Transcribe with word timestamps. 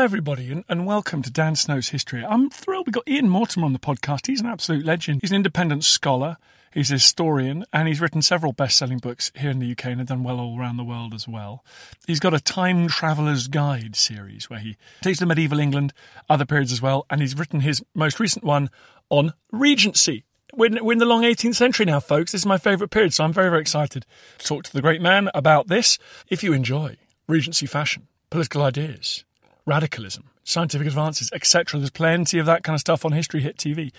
Hi, 0.00 0.04
everybody, 0.04 0.50
and, 0.50 0.64
and 0.66 0.86
welcome 0.86 1.20
to 1.20 1.30
Dan 1.30 1.56
Snow's 1.56 1.90
History. 1.90 2.24
I'm 2.24 2.48
thrilled 2.48 2.86
we 2.86 2.90
got 2.90 3.06
Ian 3.06 3.28
Mortimer 3.28 3.66
on 3.66 3.74
the 3.74 3.78
podcast. 3.78 4.28
He's 4.28 4.40
an 4.40 4.46
absolute 4.46 4.82
legend. 4.82 5.20
He's 5.20 5.30
an 5.30 5.36
independent 5.36 5.84
scholar, 5.84 6.38
he's 6.72 6.88
a 6.88 6.94
historian, 6.94 7.66
and 7.70 7.86
he's 7.86 8.00
written 8.00 8.22
several 8.22 8.54
best 8.54 8.78
selling 8.78 8.96
books 8.96 9.30
here 9.36 9.50
in 9.50 9.58
the 9.58 9.70
UK 9.70 9.84
and 9.88 10.00
has 10.00 10.08
done 10.08 10.24
well 10.24 10.40
all 10.40 10.58
around 10.58 10.78
the 10.78 10.84
world 10.84 11.12
as 11.12 11.28
well. 11.28 11.62
He's 12.06 12.18
got 12.18 12.32
a 12.32 12.40
Time 12.40 12.88
Traveller's 12.88 13.46
Guide 13.46 13.94
series 13.94 14.48
where 14.48 14.60
he 14.60 14.78
takes 15.02 15.18
the 15.18 15.26
medieval 15.26 15.60
England, 15.60 15.92
other 16.30 16.46
periods 16.46 16.72
as 16.72 16.80
well, 16.80 17.04
and 17.10 17.20
he's 17.20 17.36
written 17.36 17.60
his 17.60 17.84
most 17.94 18.18
recent 18.18 18.42
one 18.42 18.70
on 19.10 19.34
Regency. 19.52 20.24
We're 20.54 20.68
in, 20.68 20.82
we're 20.82 20.94
in 20.94 20.98
the 20.98 21.04
long 21.04 21.24
18th 21.24 21.56
century 21.56 21.84
now, 21.84 22.00
folks. 22.00 22.32
This 22.32 22.40
is 22.40 22.46
my 22.46 22.56
favourite 22.56 22.90
period, 22.90 23.12
so 23.12 23.24
I'm 23.24 23.34
very, 23.34 23.50
very 23.50 23.60
excited 23.60 24.06
to 24.38 24.46
talk 24.46 24.64
to 24.64 24.72
the 24.72 24.80
great 24.80 25.02
man 25.02 25.28
about 25.34 25.68
this. 25.68 25.98
If 26.30 26.42
you 26.42 26.54
enjoy 26.54 26.96
Regency 27.28 27.66
fashion, 27.66 28.08
political 28.30 28.62
ideas, 28.62 29.24
radicalism, 29.70 30.24
scientific 30.42 30.88
advances, 30.88 31.30
etc. 31.32 31.78
There's 31.78 31.90
plenty 31.90 32.40
of 32.40 32.46
that 32.46 32.64
kind 32.64 32.74
of 32.74 32.80
stuff 32.80 33.04
on 33.04 33.12
History 33.12 33.40
Hit 33.40 33.56
TV. 33.56 33.92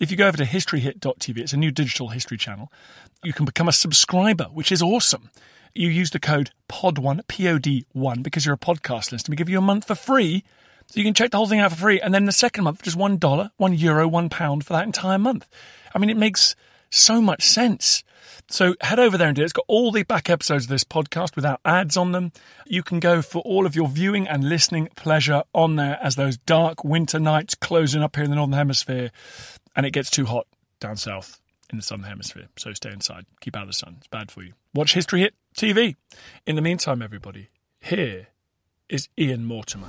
If 0.00 0.10
you 0.10 0.16
go 0.16 0.26
over 0.26 0.38
to 0.38 0.44
historyhit.tv, 0.44 1.36
it's 1.36 1.52
a 1.52 1.58
new 1.58 1.70
digital 1.70 2.08
history 2.08 2.38
channel, 2.38 2.72
you 3.22 3.34
can 3.34 3.44
become 3.44 3.68
a 3.68 3.72
subscriber, 3.72 4.44
which 4.44 4.72
is 4.72 4.80
awesome. 4.80 5.28
You 5.74 5.88
use 5.90 6.12
the 6.12 6.18
code 6.18 6.50
POD1, 6.70 7.28
P 7.28 7.46
O 7.46 7.58
D 7.58 7.84
1, 7.92 8.22
because 8.22 8.46
you're 8.46 8.54
a 8.54 8.58
podcast 8.58 9.12
listener. 9.12 9.32
We 9.32 9.36
give 9.36 9.50
you 9.50 9.58
a 9.58 9.60
month 9.60 9.86
for 9.86 9.94
free. 9.94 10.44
So 10.86 10.98
you 10.98 11.04
can 11.04 11.12
check 11.12 11.30
the 11.30 11.36
whole 11.36 11.46
thing 11.46 11.60
out 11.60 11.72
for 11.72 11.76
free. 11.76 12.00
And 12.00 12.14
then 12.14 12.24
the 12.24 12.32
second 12.32 12.64
month, 12.64 12.80
just 12.80 12.96
one 12.96 13.18
dollar, 13.18 13.50
one 13.58 13.74
euro, 13.74 14.08
one 14.08 14.30
pound 14.30 14.64
for 14.64 14.72
that 14.72 14.86
entire 14.86 15.18
month. 15.18 15.46
I 15.94 15.98
mean, 15.98 16.08
it 16.08 16.16
makes 16.16 16.56
so 16.90 17.20
much 17.20 17.42
sense. 17.42 18.02
So 18.50 18.74
head 18.80 18.98
over 18.98 19.18
there 19.18 19.28
and 19.28 19.36
do 19.36 19.42
it. 19.42 19.44
It's 19.44 19.52
got 19.52 19.64
all 19.68 19.92
the 19.92 20.04
back 20.04 20.30
episodes 20.30 20.64
of 20.64 20.70
this 20.70 20.84
podcast 20.84 21.36
without 21.36 21.60
ads 21.64 21.96
on 21.96 22.12
them. 22.12 22.32
You 22.66 22.82
can 22.82 22.98
go 22.98 23.20
for 23.20 23.42
all 23.42 23.66
of 23.66 23.76
your 23.76 23.88
viewing 23.88 24.26
and 24.26 24.48
listening 24.48 24.88
pleasure 24.96 25.42
on 25.54 25.76
there 25.76 25.98
as 26.02 26.16
those 26.16 26.38
dark 26.38 26.82
winter 26.82 27.18
nights 27.18 27.54
closing 27.54 28.02
up 28.02 28.16
here 28.16 28.24
in 28.24 28.30
the 28.30 28.36
Northern 28.36 28.54
Hemisphere 28.54 29.10
and 29.76 29.84
it 29.84 29.90
gets 29.90 30.10
too 30.10 30.24
hot 30.24 30.46
down 30.80 30.96
south 30.96 31.40
in 31.70 31.76
the 31.76 31.82
Southern 31.82 32.06
Hemisphere. 32.06 32.48
So 32.56 32.72
stay 32.72 32.90
inside. 32.90 33.26
Keep 33.40 33.56
out 33.56 33.62
of 33.62 33.68
the 33.68 33.74
sun. 33.74 33.96
It's 33.98 34.08
bad 34.08 34.30
for 34.30 34.42
you. 34.42 34.54
Watch 34.74 34.94
History 34.94 35.20
Hit 35.20 35.34
TV. 35.54 35.96
In 36.46 36.56
the 36.56 36.62
meantime, 36.62 37.02
everybody, 37.02 37.50
here 37.80 38.28
is 38.88 39.08
Ian 39.18 39.44
Mortimer. 39.44 39.88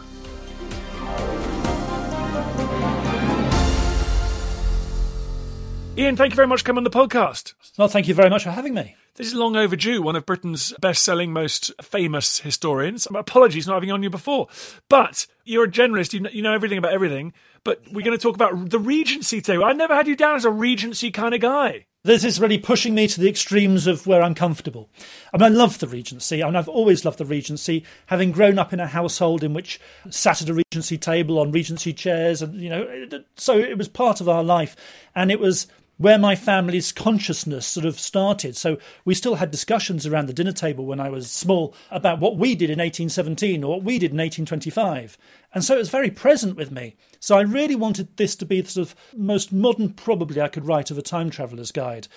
Ian, 5.99 6.15
thank 6.15 6.31
you 6.31 6.37
very 6.37 6.47
much 6.47 6.61
for 6.61 6.67
coming 6.67 6.77
on 6.77 6.83
the 6.85 6.89
podcast. 6.89 7.55
Well, 7.77 7.89
thank 7.89 8.07
you 8.07 8.13
very 8.13 8.29
much 8.29 8.43
for 8.43 8.51
having 8.51 8.73
me. 8.73 8.95
This 9.15 9.27
is 9.27 9.33
long 9.33 9.57
overdue, 9.57 10.01
one 10.01 10.15
of 10.15 10.25
Britain's 10.25 10.71
best 10.79 11.03
selling, 11.03 11.33
most 11.33 11.73
famous 11.81 12.39
historians. 12.39 13.05
Apologies 13.13 13.67
not 13.67 13.73
having 13.73 13.91
on 13.91 14.01
you 14.01 14.09
before. 14.09 14.47
But 14.87 15.27
you're 15.43 15.65
a 15.65 15.69
generalist, 15.69 16.13
you 16.13 16.21
know, 16.21 16.29
you 16.29 16.41
know 16.41 16.53
everything 16.53 16.77
about 16.77 16.93
everything. 16.93 17.33
But 17.65 17.81
we're 17.91 18.05
going 18.05 18.17
to 18.17 18.21
talk 18.21 18.35
about 18.35 18.69
the 18.69 18.79
Regency 18.79 19.41
today. 19.41 19.61
I 19.61 19.73
never 19.73 19.93
had 19.93 20.07
you 20.07 20.15
down 20.15 20.37
as 20.37 20.45
a 20.45 20.51
Regency 20.51 21.11
kind 21.11 21.35
of 21.35 21.41
guy. 21.41 21.85
This 22.05 22.23
is 22.23 22.39
really 22.39 22.57
pushing 22.57 22.95
me 22.95 23.09
to 23.09 23.19
the 23.19 23.27
extremes 23.27 23.85
of 23.85 24.07
where 24.07 24.21
I'm 24.21 24.33
comfortable. 24.33 24.89
I 25.33 25.37
mean, 25.37 25.51
I 25.51 25.55
love 25.55 25.79
the 25.79 25.87
Regency. 25.87 26.41
I 26.41 26.45
mean, 26.45 26.55
I've 26.55 26.69
always 26.69 27.03
loved 27.03 27.17
the 27.17 27.25
Regency, 27.25 27.83
having 28.05 28.31
grown 28.31 28.57
up 28.57 28.71
in 28.71 28.79
a 28.79 28.87
household 28.87 29.43
in 29.43 29.53
which 29.53 29.81
sat 30.09 30.41
at 30.41 30.47
a 30.47 30.53
Regency 30.53 30.97
table 30.97 31.39
on 31.39 31.51
Regency 31.51 31.91
chairs, 31.91 32.41
and 32.41 32.61
you 32.61 32.69
know, 32.69 33.05
so 33.35 33.59
it 33.59 33.77
was 33.77 33.89
part 33.89 34.21
of 34.21 34.29
our 34.29 34.45
life, 34.45 34.77
and 35.13 35.29
it 35.29 35.41
was 35.41 35.67
where 35.99 36.17
my 36.17 36.33
family's 36.33 36.93
consciousness 36.93 37.67
sort 37.67 37.85
of 37.85 37.99
started. 37.99 38.55
So 38.55 38.77
we 39.03 39.13
still 39.13 39.35
had 39.35 39.51
discussions 39.51 40.07
around 40.07 40.27
the 40.27 40.33
dinner 40.33 40.53
table 40.53 40.85
when 40.85 41.01
I 41.01 41.09
was 41.09 41.29
small 41.29 41.75
about 41.91 42.21
what 42.21 42.37
we 42.37 42.55
did 42.55 42.69
in 42.69 42.79
1817 42.79 43.65
or 43.65 43.75
what 43.75 43.83
we 43.83 43.99
did 43.99 44.11
in 44.11 44.17
1825. 44.17 45.17
And 45.53 45.61
so 45.61 45.75
it 45.75 45.79
was 45.79 45.89
very 45.89 46.09
present 46.09 46.55
with 46.55 46.71
me. 46.71 46.95
So 47.19 47.37
I 47.37 47.41
really 47.41 47.75
wanted 47.75 48.15
this 48.15 48.37
to 48.37 48.45
be 48.45 48.61
the 48.61 48.69
sort 48.69 48.87
of 48.87 48.95
most 49.13 49.51
modern, 49.51 49.91
probably, 49.91 50.41
I 50.41 50.47
could 50.47 50.65
write 50.65 50.89
of 50.89 50.97
a 50.97 51.01
time 51.01 51.29
traveller's 51.29 51.73
guide. 51.73 52.07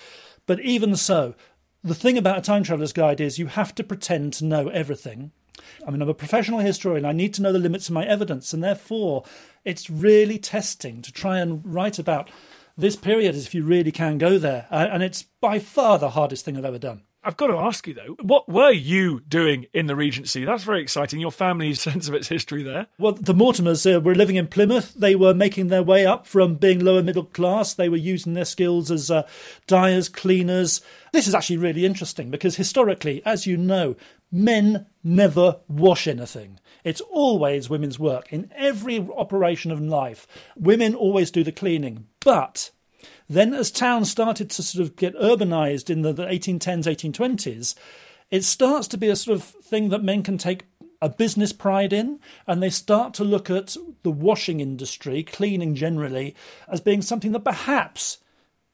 But 0.45 0.61
even 0.61 0.95
so, 0.95 1.35
the 1.83 1.93
thing 1.93 2.17
about 2.17 2.37
a 2.37 2.41
time 2.41 2.63
traveller's 2.63 2.93
guide 2.93 3.19
is 3.19 3.37
you 3.37 3.47
have 3.47 3.75
to 3.75 3.83
pretend 3.83 4.31
to 4.33 4.45
know 4.45 4.69
everything. 4.69 5.33
I 5.85 5.91
mean, 5.91 6.01
I'm 6.01 6.07
a 6.07 6.13
professional 6.13 6.59
historian. 6.59 7.03
I 7.03 7.11
need 7.11 7.33
to 7.33 7.41
know 7.41 7.51
the 7.51 7.59
limits 7.59 7.89
of 7.89 7.95
my 7.95 8.05
evidence, 8.05 8.53
and 8.53 8.63
therefore, 8.63 9.25
it's 9.65 9.89
really 9.89 10.37
testing 10.37 11.01
to 11.01 11.11
try 11.11 11.39
and 11.39 11.61
write 11.65 11.99
about 11.99 12.29
this 12.77 12.95
period 12.95 13.35
is 13.35 13.45
if 13.45 13.55
you 13.55 13.63
really 13.63 13.91
can 13.91 14.17
go 14.17 14.37
there. 14.37 14.67
Uh, 14.71 14.87
and 14.91 15.03
it's 15.03 15.23
by 15.41 15.59
far 15.59 15.99
the 15.99 16.11
hardest 16.11 16.45
thing 16.45 16.57
I've 16.57 16.65
ever 16.65 16.79
done. 16.79 17.03
I've 17.25 17.37
got 17.37 17.47
to 17.47 17.57
ask 17.57 17.87
you 17.87 17.93
though, 17.93 18.15
what 18.21 18.49
were 18.49 18.71
you 18.71 19.21
doing 19.21 19.67
in 19.73 19.87
the 19.87 19.95
Regency? 19.95 20.43
That's 20.43 20.65
very 20.65 20.81
exciting. 20.81 21.21
Your 21.21 21.31
family's 21.31 21.79
sense 21.81 22.07
of 22.07 22.13
its 22.13 22.27
history 22.27 22.63
there. 22.63 22.87
Well, 22.99 23.13
the 23.13 23.33
Mortimers 23.33 23.89
uh, 23.89 24.01
were 24.01 24.15
living 24.15 24.35
in 24.35 24.47
Plymouth. 24.47 24.93
They 24.93 25.15
were 25.15 25.33
making 25.33 25.67
their 25.67 25.83
way 25.83 26.05
up 26.05 26.27
from 26.27 26.55
being 26.55 26.83
lower 26.83 27.01
middle 27.01 27.23
class. 27.23 27.73
They 27.73 27.87
were 27.87 27.95
using 27.95 28.33
their 28.33 28.45
skills 28.45 28.91
as 28.91 29.09
uh, 29.09 29.25
dyers, 29.67 30.09
cleaners. 30.09 30.81
This 31.13 31.27
is 31.27 31.35
actually 31.35 31.57
really 31.57 31.85
interesting 31.85 32.29
because 32.29 32.57
historically, 32.57 33.21
as 33.25 33.47
you 33.47 33.55
know, 33.55 33.95
men 34.33 34.87
never 35.03 35.59
wash 35.67 36.07
anything. 36.07 36.59
It's 36.83 37.01
always 37.01 37.69
women's 37.69 37.99
work. 37.99 38.33
In 38.33 38.51
every 38.55 38.99
operation 38.99 39.71
of 39.71 39.79
life, 39.79 40.27
women 40.57 40.95
always 40.95 41.29
do 41.29 41.43
the 41.43 41.51
cleaning. 41.51 42.07
But 42.25 42.71
then, 43.29 43.53
as 43.53 43.71
towns 43.71 44.09
started 44.09 44.49
to 44.49 44.63
sort 44.63 44.81
of 44.81 44.95
get 44.95 45.15
urbanized 45.15 45.89
in 45.89 46.01
the, 46.01 46.11
the 46.11 46.25
1810s, 46.25 46.85
1820s, 46.85 47.75
it 48.31 48.43
starts 48.43 48.87
to 48.89 48.97
be 48.97 49.09
a 49.09 49.15
sort 49.15 49.35
of 49.35 49.43
thing 49.43 49.89
that 49.89 50.03
men 50.03 50.23
can 50.23 50.37
take 50.37 50.65
a 50.99 51.09
business 51.09 51.53
pride 51.53 51.93
in, 51.93 52.19
and 52.47 52.63
they 52.63 52.69
start 52.69 53.13
to 53.13 53.23
look 53.23 53.49
at 53.49 53.75
the 54.03 54.11
washing 54.11 54.59
industry, 54.59 55.21
cleaning 55.21 55.75
generally, 55.75 56.33
as 56.67 56.81
being 56.81 57.01
something 57.01 57.33
that 57.33 57.43
perhaps 57.43 58.19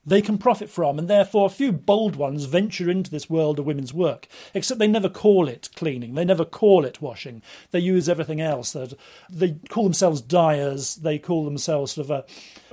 they 0.05 0.21
can 0.21 0.37
profit 0.37 0.69
from, 0.69 0.97
and 0.97 1.07
therefore 1.07 1.45
a 1.45 1.49
few 1.49 1.71
bold 1.71 2.15
ones 2.15 2.45
venture 2.45 2.89
into 2.89 3.11
this 3.11 3.29
world 3.29 3.59
of 3.59 3.65
women's 3.65 3.93
work. 3.93 4.27
Except 4.53 4.79
they 4.79 4.87
never 4.87 5.09
call 5.09 5.47
it 5.47 5.69
cleaning, 5.75 6.15
they 6.15 6.25
never 6.25 6.45
call 6.45 6.85
it 6.85 7.01
washing. 7.01 7.41
They 7.71 7.79
use 7.79 8.07
everything 8.07 8.41
else. 8.41 8.75
They 9.29 9.57
call 9.69 9.83
themselves 9.83 10.21
dyers, 10.21 10.95
they 10.95 11.19
call 11.19 11.45
themselves 11.45 11.93
sort 11.93 12.09
of 12.09 12.11
a 12.11 12.25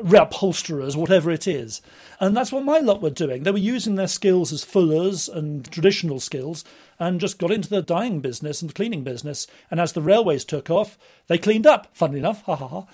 reupholsterers, 0.02 0.96
whatever 0.96 1.30
it 1.30 1.46
is. 1.46 1.82
And 2.20 2.36
that's 2.36 2.52
what 2.52 2.64
my 2.64 2.78
lot 2.78 3.02
were 3.02 3.10
doing. 3.10 3.42
They 3.42 3.50
were 3.50 3.58
using 3.58 3.96
their 3.96 4.06
skills 4.06 4.52
as 4.52 4.64
fullers 4.64 5.28
and 5.28 5.70
traditional 5.70 6.20
skills 6.20 6.64
and 6.98 7.20
just 7.20 7.38
got 7.38 7.50
into 7.50 7.68
the 7.68 7.82
dyeing 7.82 8.20
business 8.20 8.62
and 8.62 8.70
the 8.70 8.74
cleaning 8.74 9.04
business. 9.04 9.46
And 9.70 9.80
as 9.80 9.92
the 9.92 10.00
railways 10.00 10.44
took 10.44 10.70
off, 10.70 10.96
they 11.26 11.38
cleaned 11.38 11.66
up, 11.66 11.88
funnily 11.92 12.20
enough, 12.20 12.42
ha 12.42 12.56
ha 12.56 12.68
ha. 12.68 12.86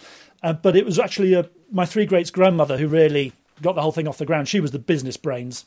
Uh, 0.43 0.53
but 0.53 0.75
it 0.75 0.85
was 0.85 0.99
actually 0.99 1.35
uh, 1.37 1.45
my 1.71 1.87
three 1.87 2.07
greats 2.07 2.31
grandmother 2.31 2.79
who 2.79 2.89
really 2.89 3.33
got 3.63 3.75
the 3.75 3.83
whole 3.83 3.93
thing 3.93 4.09
off 4.09 4.19
the 4.19 4.27
ground. 4.27 4.49
She 4.49 4.61
was 4.61 4.71
the 4.71 4.79
business 4.79 5.17
brains. 5.17 5.65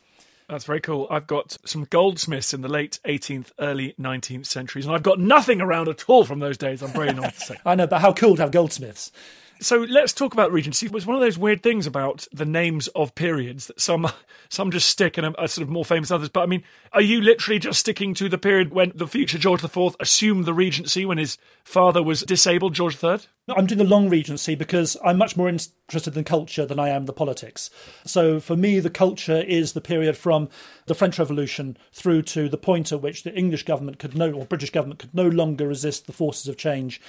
That's 0.50 0.66
very 0.66 0.80
cool. 0.80 1.08
I've 1.10 1.26
got 1.26 1.58
some 1.66 1.86
goldsmiths 1.90 2.54
in 2.54 2.62
the 2.62 2.68
late 2.68 3.00
18th, 3.06 3.52
early 3.60 3.96
19th 4.00 4.46
centuries, 4.46 4.86
and 4.86 4.94
I've 4.94 5.02
got 5.02 5.20
nothing 5.20 5.60
around 5.60 5.88
at 5.88 6.08
all 6.08 6.24
from 6.24 6.40
those 6.40 6.58
days. 6.58 6.84
I'm 6.84 6.92
very 6.92 7.10
annoyed 7.10 7.34
to 7.34 7.40
say. 7.40 7.58
I 7.66 7.74
know, 7.74 7.88
but 7.88 8.02
how 8.02 8.14
cool 8.14 8.36
to 8.36 8.44
have 8.44 8.52
goldsmiths. 8.52 9.12
So 9.62 9.78
let's 9.78 10.14
talk 10.14 10.34
about 10.34 10.52
Regency. 10.52 10.88
It 10.88 10.92
was 10.92 11.06
one 11.06 11.16
of 11.16 11.22
those 11.22 11.38
weird 11.38 11.64
things 11.64 11.88
about 11.88 12.28
the 12.34 12.46
names 12.46 12.88
of 12.90 13.16
periods 13.16 13.68
that 13.68 13.80
some 13.80 14.08
some 14.50 14.72
just 14.72 14.88
stick 14.90 15.18
and 15.18 15.36
are 15.38 15.48
sort 15.48 15.64
of 15.64 15.70
more 15.70 15.86
famous 15.86 16.10
than 16.10 16.18
others. 16.18 16.30
But 16.30 16.42
I 16.42 16.46
mean, 16.46 16.64
are 16.94 17.02
you 17.02 17.22
literally 17.22 17.60
just 17.60 17.80
sticking 17.80 18.14
to 18.16 18.30
the 18.30 18.38
period 18.38 18.72
when 18.72 18.92
the 18.96 19.08
future 19.08 19.38
George 19.38 19.64
IV 19.64 19.96
assumed 20.00 20.46
the 20.46 20.54
Regency 20.54 21.06
when 21.06 21.18
his 21.18 21.38
father 21.64 22.04
was 22.04 22.22
disabled, 22.22 22.74
George 22.74 23.02
III? 23.04 23.20
No, 23.48 23.56
I'm 23.56 23.68
doing 23.68 23.78
the 23.78 23.84
long 23.84 24.10
Regency 24.10 24.56
because 24.56 24.98
I'm 25.04 25.18
much 25.18 25.38
more 25.38 25.48
interested 25.48 26.18
in 26.18 26.24
culture 26.24 26.66
than 26.66 26.80
I 26.80 26.90
am 26.90 27.06
the 27.06 27.14
politics. 27.14 27.70
So 28.04 28.40
for 28.40 28.56
me, 28.56 28.80
the 28.80 28.90
culture 28.90 29.42
is 29.42 29.74
the 29.74 29.82
period 29.82 30.18
from 30.18 30.50
the 30.88 30.96
French 30.96 31.20
Revolution 31.20 31.78
through 31.94 32.24
to 32.24 32.50
the 32.50 32.58
point 32.58 32.92
at 32.92 33.02
which 33.02 33.24
the 33.24 33.36
English 33.36 33.64
government 33.64 34.00
could 34.00 34.18
no, 34.18 34.32
or 34.32 34.46
British 34.46 34.72
government 34.72 35.00
could 35.00 35.14
no 35.14 35.28
longer 35.28 35.68
resist 35.68 36.08
the 36.08 36.14
forces 36.14 36.48
of 36.48 36.58
change. 36.58 37.00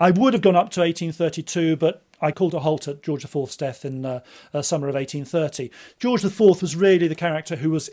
I 0.00 0.10
would 0.10 0.32
have 0.32 0.42
gone 0.42 0.56
up 0.56 0.70
to 0.70 0.80
1832, 0.80 1.76
but 1.76 2.02
I 2.22 2.32
called 2.32 2.54
a 2.54 2.60
halt 2.60 2.88
at 2.88 3.02
George 3.02 3.24
IV's 3.24 3.56
death 3.56 3.84
in 3.84 4.06
uh, 4.06 4.20
uh, 4.52 4.62
summer 4.62 4.88
of 4.88 4.94
1830. 4.94 5.70
George 5.98 6.24
IV 6.24 6.62
was 6.62 6.74
really 6.74 7.06
the 7.06 7.14
character 7.14 7.56
who 7.56 7.70
was 7.70 7.90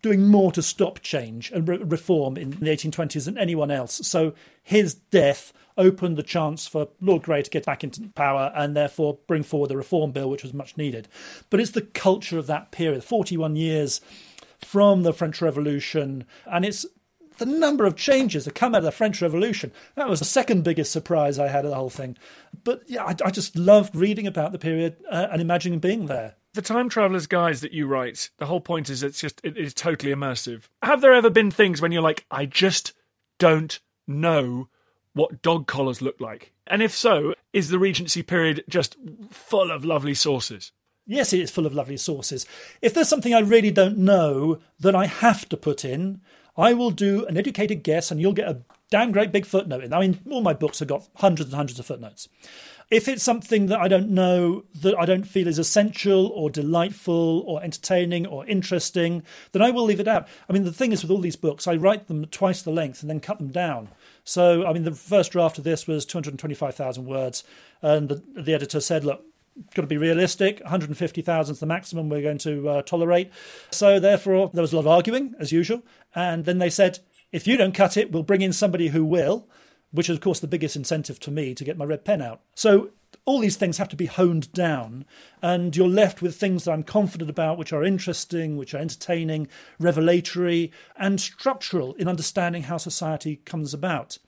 doing 0.00 0.28
more 0.28 0.52
to 0.52 0.62
stop 0.62 1.00
change 1.00 1.50
and 1.50 1.68
re- 1.68 1.78
reform 1.78 2.36
in 2.36 2.50
the 2.50 2.70
1820s 2.70 3.24
than 3.24 3.36
anyone 3.36 3.72
else. 3.72 4.06
So 4.06 4.34
his 4.62 4.94
death 4.94 5.52
opened 5.76 6.16
the 6.16 6.22
chance 6.22 6.66
for 6.66 6.88
Lord 7.00 7.22
Grey 7.22 7.42
to 7.42 7.50
get 7.50 7.64
back 7.64 7.82
into 7.82 8.08
power 8.14 8.52
and 8.54 8.76
therefore 8.76 9.18
bring 9.26 9.42
forward 9.42 9.70
the 9.70 9.76
reform 9.76 10.12
bill, 10.12 10.30
which 10.30 10.42
was 10.44 10.54
much 10.54 10.76
needed. 10.76 11.08
But 11.50 11.60
it's 11.60 11.72
the 11.72 11.82
culture 11.82 12.38
of 12.38 12.46
that 12.46 12.70
period 12.70 13.02
41 13.02 13.56
years 13.56 14.00
from 14.64 15.02
the 15.02 15.12
French 15.12 15.40
Revolution, 15.40 16.24
and 16.46 16.64
it's 16.64 16.84
the 17.38 17.46
number 17.46 17.86
of 17.86 17.96
changes 17.96 18.44
that 18.44 18.54
come 18.54 18.74
out 18.74 18.78
of 18.78 18.84
the 18.84 18.92
French 18.92 19.22
Revolution. 19.22 19.72
That 19.94 20.08
was 20.08 20.18
the 20.18 20.24
second 20.24 20.64
biggest 20.64 20.92
surprise 20.92 21.38
I 21.38 21.48
had 21.48 21.64
of 21.64 21.70
the 21.70 21.76
whole 21.76 21.90
thing. 21.90 22.16
But 22.64 22.82
yeah, 22.86 23.04
I, 23.04 23.14
I 23.24 23.30
just 23.30 23.56
loved 23.56 23.96
reading 23.96 24.26
about 24.26 24.52
the 24.52 24.58
period 24.58 24.96
uh, 25.10 25.28
and 25.30 25.40
imagining 25.40 25.78
being 25.78 26.06
there. 26.06 26.36
The 26.54 26.62
time 26.62 26.88
traveler's 26.88 27.26
guides 27.26 27.60
that 27.60 27.72
you 27.72 27.86
write, 27.86 28.30
the 28.38 28.46
whole 28.46 28.60
point 28.60 28.90
is 28.90 29.02
it's 29.02 29.20
just 29.20 29.40
it 29.44 29.56
is 29.56 29.74
totally 29.74 30.12
immersive. 30.12 30.64
Have 30.82 31.00
there 31.00 31.14
ever 31.14 31.30
been 31.30 31.50
things 31.50 31.80
when 31.80 31.92
you're 31.92 32.02
like, 32.02 32.24
I 32.30 32.46
just 32.46 32.92
don't 33.38 33.78
know 34.06 34.68
what 35.12 35.42
dog 35.42 35.66
collars 35.66 36.02
look 36.02 36.20
like? 36.20 36.52
And 36.66 36.82
if 36.82 36.94
so, 36.94 37.34
is 37.52 37.68
the 37.68 37.78
Regency 37.78 38.22
period 38.22 38.64
just 38.68 38.96
full 39.30 39.70
of 39.70 39.84
lovely 39.84 40.14
sources? 40.14 40.72
Yes, 41.06 41.32
it 41.32 41.40
is 41.40 41.50
full 41.50 41.64
of 41.64 41.74
lovely 41.74 41.96
sources. 41.96 42.46
If 42.82 42.92
there's 42.92 43.08
something 43.08 43.32
I 43.32 43.40
really 43.40 43.70
don't 43.70 43.96
know 43.96 44.58
that 44.78 44.94
I 44.94 45.06
have 45.06 45.48
to 45.48 45.56
put 45.56 45.84
in, 45.84 46.20
I 46.58 46.74
will 46.74 46.90
do 46.90 47.24
an 47.26 47.36
educated 47.36 47.84
guess 47.84 48.10
and 48.10 48.20
you'll 48.20 48.32
get 48.32 48.48
a 48.48 48.60
damn 48.90 49.12
great 49.12 49.30
big 49.30 49.46
footnote 49.46 49.84
in. 49.84 49.92
I 49.92 50.00
mean, 50.00 50.18
all 50.28 50.42
my 50.42 50.54
books 50.54 50.80
have 50.80 50.88
got 50.88 51.08
hundreds 51.16 51.50
and 51.50 51.56
hundreds 51.56 51.78
of 51.78 51.86
footnotes. 51.86 52.28
If 52.90 53.06
it's 53.06 53.22
something 53.22 53.66
that 53.66 53.78
I 53.78 53.86
don't 53.86 54.10
know, 54.10 54.64
that 54.80 54.98
I 54.98 55.04
don't 55.04 55.28
feel 55.28 55.46
is 55.46 55.58
essential 55.58 56.28
or 56.28 56.48
delightful 56.48 57.44
or 57.46 57.62
entertaining 57.62 58.26
or 58.26 58.46
interesting, 58.46 59.22
then 59.52 59.60
I 59.60 59.70
will 59.70 59.84
leave 59.84 60.00
it 60.00 60.08
out. 60.08 60.26
I 60.48 60.54
mean, 60.54 60.64
the 60.64 60.72
thing 60.72 60.92
is 60.92 61.02
with 61.02 61.10
all 61.10 61.20
these 61.20 61.36
books, 61.36 61.66
I 61.66 61.76
write 61.76 62.08
them 62.08 62.24
twice 62.26 62.62
the 62.62 62.70
length 62.70 63.02
and 63.02 63.10
then 63.10 63.20
cut 63.20 63.38
them 63.38 63.52
down. 63.52 63.88
So, 64.24 64.66
I 64.66 64.72
mean, 64.72 64.84
the 64.84 64.92
first 64.92 65.32
draft 65.32 65.58
of 65.58 65.64
this 65.64 65.86
was 65.86 66.06
225,000 66.06 67.04
words, 67.04 67.44
and 67.82 68.08
the, 68.08 68.22
the 68.36 68.54
editor 68.54 68.80
said, 68.80 69.04
look, 69.04 69.22
got 69.74 69.82
to 69.82 69.88
be 69.88 69.96
realistic. 69.96 70.60
150,000 70.60 71.52
is 71.52 71.60
the 71.60 71.66
maximum 71.66 72.08
we're 72.08 72.22
going 72.22 72.38
to 72.38 72.68
uh, 72.68 72.82
tolerate. 72.82 73.30
So, 73.70 73.98
therefore, 74.00 74.50
there 74.52 74.62
was 74.62 74.72
a 74.72 74.76
lot 74.76 74.82
of 74.82 74.88
arguing, 74.88 75.34
as 75.38 75.52
usual. 75.52 75.82
And 76.14 76.44
then 76.44 76.58
they 76.58 76.70
said, 76.70 77.00
if 77.32 77.46
you 77.46 77.56
don't 77.56 77.74
cut 77.74 77.96
it, 77.96 78.10
we'll 78.12 78.22
bring 78.22 78.42
in 78.42 78.52
somebody 78.52 78.88
who 78.88 79.04
will 79.04 79.48
which 79.90 80.08
is, 80.08 80.16
of 80.16 80.22
course, 80.22 80.40
the 80.40 80.46
biggest 80.46 80.76
incentive 80.76 81.18
to 81.20 81.30
me 81.30 81.54
to 81.54 81.64
get 81.64 81.78
my 81.78 81.84
red 81.84 82.04
pen 82.04 82.20
out. 82.20 82.42
So 82.54 82.90
all 83.24 83.40
these 83.40 83.56
things 83.56 83.78
have 83.78 83.88
to 83.88 83.96
be 83.96 84.06
honed 84.06 84.52
down, 84.52 85.06
and 85.42 85.74
you're 85.74 85.88
left 85.88 86.20
with 86.20 86.36
things 86.36 86.64
that 86.64 86.72
I'm 86.72 86.82
confident 86.82 87.30
about, 87.30 87.58
which 87.58 87.72
are 87.72 87.84
interesting, 87.84 88.56
which 88.56 88.74
are 88.74 88.78
entertaining, 88.78 89.48
revelatory, 89.78 90.72
and 90.96 91.20
structural 91.20 91.94
in 91.94 92.08
understanding 92.08 92.64
how 92.64 92.76
society 92.76 93.36
comes 93.44 93.72
about. 93.72 94.18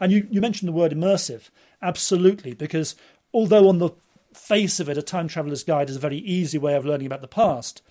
And 0.00 0.12
you, 0.12 0.26
you 0.30 0.40
mentioned 0.40 0.68
the 0.68 0.72
word 0.72 0.92
immersive. 0.92 1.50
Absolutely, 1.82 2.54
because 2.54 2.94
although 3.32 3.68
on 3.68 3.78
the 3.78 3.90
face 4.38 4.80
of 4.80 4.88
it, 4.88 4.98
a 4.98 5.02
time 5.02 5.28
traveler's 5.28 5.64
guide 5.64 5.90
is 5.90 5.96
a 5.96 6.00
very 6.00 6.18
easy 6.18 6.58
way 6.58 6.74
of 6.74 6.84
learning 6.84 7.06
about 7.06 7.20
the 7.20 7.28
past, 7.28 7.82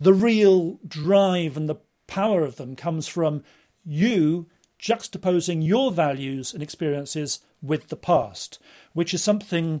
the 0.00 0.14
real 0.14 0.78
drive 0.86 1.56
and 1.56 1.68
the 1.68 1.80
power 2.06 2.42
of 2.42 2.56
them 2.56 2.74
comes 2.74 3.06
from 3.06 3.42
you 3.84 4.48
juxtaposing 4.80 5.64
your 5.64 5.92
values 5.92 6.52
and 6.52 6.62
experiences 6.62 7.38
with 7.62 7.88
the 7.88 7.96
past, 7.96 8.58
which 8.92 9.14
is 9.14 9.22
something 9.22 9.80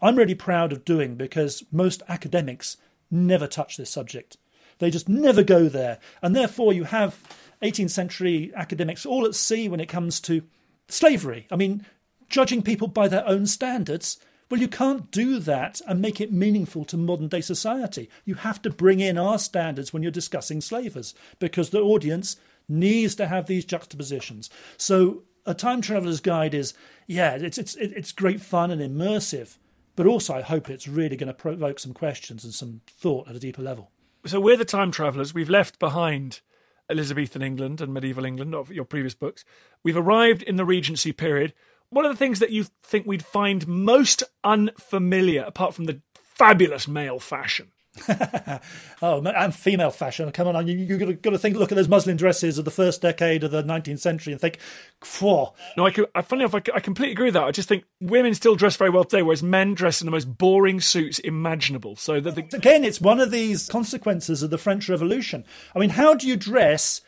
I'm 0.00 0.16
really 0.16 0.36
proud 0.36 0.72
of 0.72 0.84
doing 0.84 1.16
because 1.16 1.64
most 1.72 2.02
academics 2.08 2.76
never 3.10 3.48
touch 3.48 3.76
this 3.76 3.90
subject. 3.90 4.36
They 4.78 4.90
just 4.90 5.08
never 5.08 5.42
go 5.42 5.68
there. 5.68 5.98
And 6.22 6.36
therefore, 6.36 6.72
you 6.72 6.84
have 6.84 7.20
18th 7.62 7.90
century 7.90 8.52
academics 8.54 9.04
all 9.04 9.26
at 9.26 9.34
sea 9.34 9.68
when 9.68 9.80
it 9.80 9.88
comes 9.88 10.20
to 10.20 10.42
slavery. 10.86 11.48
I 11.50 11.56
mean, 11.56 11.84
judging 12.28 12.62
people 12.62 12.86
by 12.86 13.08
their 13.08 13.26
own 13.26 13.46
standards. 13.46 14.18
Well, 14.50 14.60
you 14.60 14.68
can't 14.68 15.10
do 15.10 15.38
that 15.40 15.80
and 15.86 16.00
make 16.00 16.20
it 16.20 16.32
meaningful 16.32 16.84
to 16.86 16.96
modern 16.96 17.28
day 17.28 17.42
society. 17.42 18.08
You 18.24 18.36
have 18.36 18.62
to 18.62 18.70
bring 18.70 19.00
in 19.00 19.18
our 19.18 19.38
standards 19.38 19.92
when 19.92 20.02
you're 20.02 20.10
discussing 20.10 20.60
slavers 20.60 21.14
because 21.38 21.70
the 21.70 21.80
audience 21.82 22.36
needs 22.68 23.14
to 23.16 23.26
have 23.26 23.46
these 23.46 23.64
juxtapositions. 23.64 24.48
So 24.76 25.24
a 25.44 25.54
time 25.54 25.80
traveler's 25.80 26.20
guide 26.20 26.54
is 26.54 26.74
yeah, 27.06 27.34
it's 27.34 27.58
it's 27.58 27.74
it's 27.76 28.12
great 28.12 28.40
fun 28.40 28.70
and 28.70 28.80
immersive, 28.80 29.56
but 29.96 30.06
also 30.06 30.34
I 30.34 30.42
hope 30.42 30.70
it's 30.70 30.88
really 30.88 31.16
going 31.16 31.28
to 31.28 31.34
provoke 31.34 31.78
some 31.78 31.94
questions 31.94 32.44
and 32.44 32.54
some 32.54 32.80
thought 32.86 33.28
at 33.28 33.36
a 33.36 33.40
deeper 33.40 33.62
level. 33.62 33.90
So 34.26 34.40
we're 34.40 34.56
the 34.56 34.64
time 34.64 34.90
travelers. 34.90 35.32
We've 35.32 35.48
left 35.48 35.78
behind 35.78 36.40
Elizabethan 36.90 37.42
England 37.42 37.80
and 37.80 37.92
medieval 37.92 38.24
England 38.24 38.54
of 38.54 38.70
your 38.70 38.84
previous 38.84 39.14
books. 39.14 39.44
We've 39.82 39.96
arrived 39.96 40.42
in 40.42 40.56
the 40.56 40.64
Regency 40.64 41.12
period. 41.12 41.54
What 41.90 42.04
are 42.04 42.10
the 42.10 42.16
things 42.16 42.38
that 42.40 42.50
you 42.50 42.66
think 42.82 43.06
we'd 43.06 43.24
find 43.24 43.66
most 43.66 44.22
unfamiliar, 44.44 45.42
apart 45.42 45.74
from 45.74 45.86
the 45.86 46.00
fabulous 46.14 46.86
male 46.86 47.18
fashion? 47.18 47.72
oh, 49.02 49.22
and 49.24 49.54
female 49.54 49.90
fashion. 49.90 50.30
Come 50.30 50.48
on, 50.48 50.66
you, 50.66 50.76
you've 50.76 51.22
got 51.22 51.30
to, 51.30 51.38
think. 51.38 51.56
Look 51.56 51.72
at 51.72 51.76
those 51.76 51.88
muslin 51.88 52.16
dresses 52.16 52.58
of 52.58 52.64
the 52.64 52.70
first 52.70 53.02
decade 53.02 53.42
of 53.44 53.50
the 53.50 53.62
19th 53.62 53.98
century, 53.98 54.32
and 54.32 54.40
think, 54.40 54.58
Phew. 55.02 55.48
No, 55.76 55.86
I, 55.86 55.94
I 56.14 56.22
funny 56.22 56.42
enough, 56.42 56.54
I, 56.54 56.62
I 56.74 56.80
completely 56.80 57.12
agree 57.12 57.26
with 57.26 57.34
that. 57.34 57.44
I 57.44 57.50
just 57.50 57.68
think 57.68 57.84
women 58.00 58.34
still 58.34 58.54
dress 58.54 58.76
very 58.76 58.90
well 58.90 59.04
today, 59.04 59.22
whereas 59.22 59.42
men 59.42 59.74
dress 59.74 60.00
in 60.00 60.06
the 60.06 60.12
most 60.12 60.38
boring 60.38 60.80
suits 60.80 61.18
imaginable. 61.20 61.96
So 61.96 62.20
that 62.20 62.34
the... 62.34 62.56
again, 62.56 62.84
it's 62.84 63.00
one 63.00 63.20
of 63.20 63.30
these 63.30 63.68
consequences 63.68 64.42
of 64.42 64.50
the 64.50 64.58
French 64.58 64.88
Revolution. 64.88 65.44
I 65.74 65.78
mean, 65.78 65.90
how 65.90 66.14
do 66.14 66.28
you 66.28 66.36
dress 66.36 67.00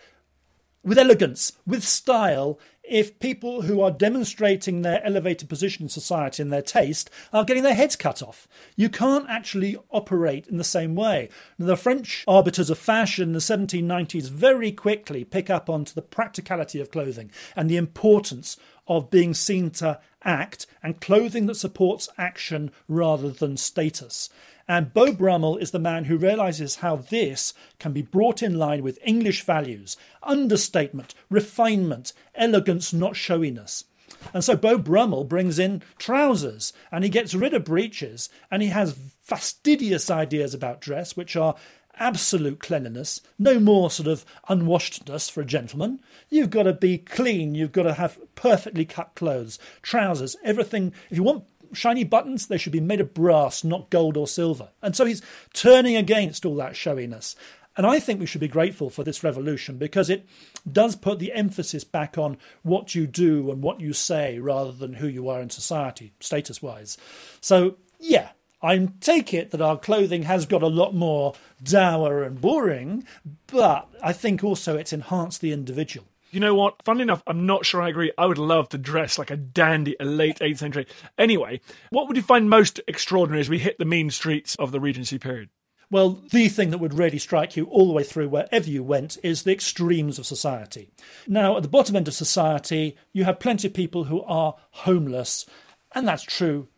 with 0.83 0.99
elegance, 0.99 1.53
with 1.67 1.85
style, 1.85 2.59
if 2.91 3.21
people 3.21 3.63
who 3.63 3.81
are 3.81 3.93
demonstrating 3.93 4.83
their 4.83 5.03
elevated 5.05 5.49
position 5.49 5.85
in 5.85 5.89
society 5.89 6.43
and 6.43 6.53
their 6.53 6.61
taste 6.61 7.09
are 7.33 7.45
getting 7.45 7.63
their 7.63 7.75
heads 7.75 7.95
cut 7.95 8.21
off. 8.21 8.49
You 8.75 8.89
can't 8.89 9.31
actually 9.31 9.79
operate 9.91 10.49
in 10.49 10.57
the 10.57 10.65
same 10.65 10.97
way. 10.97 11.29
the 11.59 11.77
French 11.77 12.25
arbiters 12.27 12.69
of 12.69 12.79
fashion 12.79 13.29
in 13.29 13.33
the 13.33 13.39
1790s 13.39 14.29
very 14.29 14.73
quickly 14.73 15.25
pick 15.25 15.49
up 15.49 15.71
onto 15.71 15.95
the 15.95 16.03
practicality 16.03 16.81
of 16.81 16.91
clothing 16.91 17.31
and 17.55 17.71
the 17.71 17.77
importance 17.77 18.57
of 18.89 19.09
being 19.09 19.35
seen 19.35 19.71
to 19.71 20.01
act 20.25 20.67
and 20.83 21.01
clothing 21.01 21.47
that 21.47 21.55
supports 21.55 22.09
action 22.19 22.73
rather 22.89 23.31
than 23.31 23.57
status. 23.57 24.29
And 24.71 24.95
Beau 24.95 25.13
Brummell 25.13 25.57
is 25.57 25.73
the 25.73 25.81
man 25.81 26.05
who 26.05 26.17
realizes 26.17 26.77
how 26.77 26.95
this 26.95 27.55
can 27.81 27.93
be 27.93 28.03
brought 28.03 28.41
in 28.41 28.57
line 28.57 28.85
with 28.85 29.01
English 29.05 29.43
values 29.43 29.97
understatement, 30.23 31.13
refinement, 31.29 32.13
elegance, 32.37 32.93
not 32.93 33.17
showiness. 33.17 33.87
And 34.33 34.45
so 34.45 34.55
Beau 34.55 34.79
Brummell 34.79 35.25
brings 35.25 35.59
in 35.59 35.83
trousers 35.99 36.73
and 36.93 37.03
he 37.03 37.11
gets 37.11 37.35
rid 37.35 37.53
of 37.53 37.65
breeches 37.65 38.29
and 38.49 38.63
he 38.63 38.69
has 38.69 38.97
fastidious 39.25 40.09
ideas 40.09 40.55
about 40.55 40.81
dress, 40.81 41.17
which 41.17 41.35
are 41.35 41.57
absolute 41.99 42.61
cleanliness, 42.61 43.21
no 43.41 43.59
more 43.59 43.91
sort 43.91 44.07
of 44.07 44.25
unwashedness 44.49 45.29
for 45.29 45.41
a 45.41 45.45
gentleman. 45.45 45.99
You've 46.29 46.51
got 46.51 46.63
to 46.63 46.73
be 46.73 46.97
clean, 46.97 47.57
you've 47.57 47.73
got 47.73 47.83
to 47.83 47.95
have 47.95 48.21
perfectly 48.37 48.85
cut 48.85 49.17
clothes, 49.17 49.59
trousers, 49.83 50.37
everything. 50.45 50.95
If 51.11 51.17
you 51.17 51.25
want 51.25 51.45
shiny 51.73 52.05
buttons, 52.05 52.47
they 52.47 52.59
should 52.59 52.73
be 52.73 52.81
made 52.81 53.01
of 53.01 53.15
brass, 53.15 53.65
not 53.65 53.91
gold 53.91 54.17
or 54.17 54.27
silver. 54.27 54.71
And 54.83 54.95
so 54.95 55.05
he's 55.05 55.23
turning 55.53 55.97
against 55.97 56.45
all 56.45 56.57
that 56.57 56.77
showiness. 56.77 57.37
And 57.77 57.87
I 57.87 58.01
think 58.01 58.21
we 58.21 58.27
should 58.27 58.41
be 58.41 58.49
grateful 58.49 58.91
for 58.91 59.05
this 59.05 59.25
revolution 59.25 59.79
because 59.79 60.11
it 60.11 60.27
does 60.71 60.97
put 60.97 61.19
the 61.19 61.33
emphasis 61.33 61.85
back 61.85 62.19
on 62.19 62.37
what 62.63 62.95
you 62.95 63.07
do 63.07 63.51
and 63.51 63.63
what 63.63 63.81
you 63.81 63.93
say 63.93 64.39
rather 64.39 64.73
than 64.73 64.95
who 64.95 65.07
you 65.07 65.29
are 65.29 65.41
in 65.41 65.51
society, 65.51 66.13
status 66.21 66.61
wise. 66.61 66.99
So, 67.41 67.77
yeah, 67.99 68.31
I 68.63 68.89
take 69.01 69.33
it 69.33 69.53
that 69.53 69.63
our 69.63 69.79
clothing 69.79 70.25
has 70.25 70.47
got 70.47 70.63
a 70.63 70.67
lot 70.67 70.95
more 70.95 71.35
dour 71.63 72.23
and 72.23 72.41
boring, 72.41 73.07
but 73.47 73.89
I 74.03 74.13
think 74.13 74.45
also 74.45 74.77
it's 74.77 74.93
enhanced 74.93 75.41
the 75.41 75.53
individual. 75.53 76.07
You 76.31 76.41
know 76.41 76.55
what? 76.55 76.83
Funnily 76.85 77.03
enough, 77.03 77.23
I'm 77.27 77.47
not 77.47 77.67
sure 77.67 77.83
I 77.83 77.89
agree. 77.89 78.13
I 78.17 78.27
would 78.27 78.39
love 78.39 78.69
to 78.71 78.79
dress 78.79 79.19
like 79.19 79.31
a 79.31 79.37
dandy, 79.37 79.97
a 79.99 80.05
late 80.05 80.39
8th 80.39 80.59
century. 80.59 80.87
Anyway, 81.19 81.61
what 81.91 82.07
would 82.07 82.17
you 82.17 82.23
find 82.23 82.49
most 82.49 82.81
extraordinary 82.87 83.41
as 83.41 83.49
we 83.49 83.59
hit 83.59 83.79
the 83.79 83.85
mean 83.85 84.11
streets 84.11 84.55
of 84.57 84.71
the 84.71 84.81
Regency 84.81 85.19
period? 85.19 85.49
Well, 85.91 86.21
the 86.31 86.49
thing 86.49 86.71
that 86.71 86.79
would 86.79 86.95
really 86.95 87.19
strike 87.19 87.57
you 87.57 87.65
all 87.65 87.89
the 87.89 87.93
way 87.93 88.05
through 88.05 88.29
wherever 88.29 88.71
you 88.71 88.85
went 88.85 89.19
is 89.25 89.43
the 89.43 89.53
extremes 89.53 90.21
of 90.21 90.27
society. 90.27 90.89
Now, 91.27 91.57
at 91.57 91.65
the 91.65 91.69
bottom 91.69 91.97
end 91.97 92.07
of 92.07 92.15
society, 92.15 92.97
you 93.13 93.25
have 93.25 93.41
plenty 93.41 93.67
of 93.67 93.75
people 93.75 94.05
who 94.05 94.23
are 94.23 94.55
homeless, 94.71 95.47
and 95.93 96.07
that's 96.07 96.23
true 96.23 96.69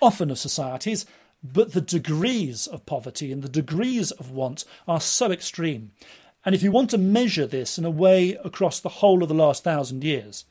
often 0.00 0.30
of 0.30 0.38
societies, 0.38 1.06
but 1.42 1.72
the 1.72 1.80
degrees 1.80 2.66
of 2.66 2.86
poverty 2.86 3.32
and 3.32 3.42
the 3.42 3.48
degrees 3.48 4.10
of 4.12 4.30
want 4.30 4.64
are 4.86 5.00
so 5.00 5.30
extreme. 5.30 5.92
And 6.44 6.54
if 6.54 6.62
you 6.62 6.70
want 6.70 6.90
to 6.90 6.98
measure 6.98 7.46
this 7.46 7.78
in 7.78 7.84
a 7.84 7.90
way 7.90 8.38
across 8.44 8.80
the 8.80 8.88
whole 8.88 9.22
of 9.22 9.28
the 9.28 9.34
last 9.34 9.64
thousand 9.64 10.04
years, 10.04 10.44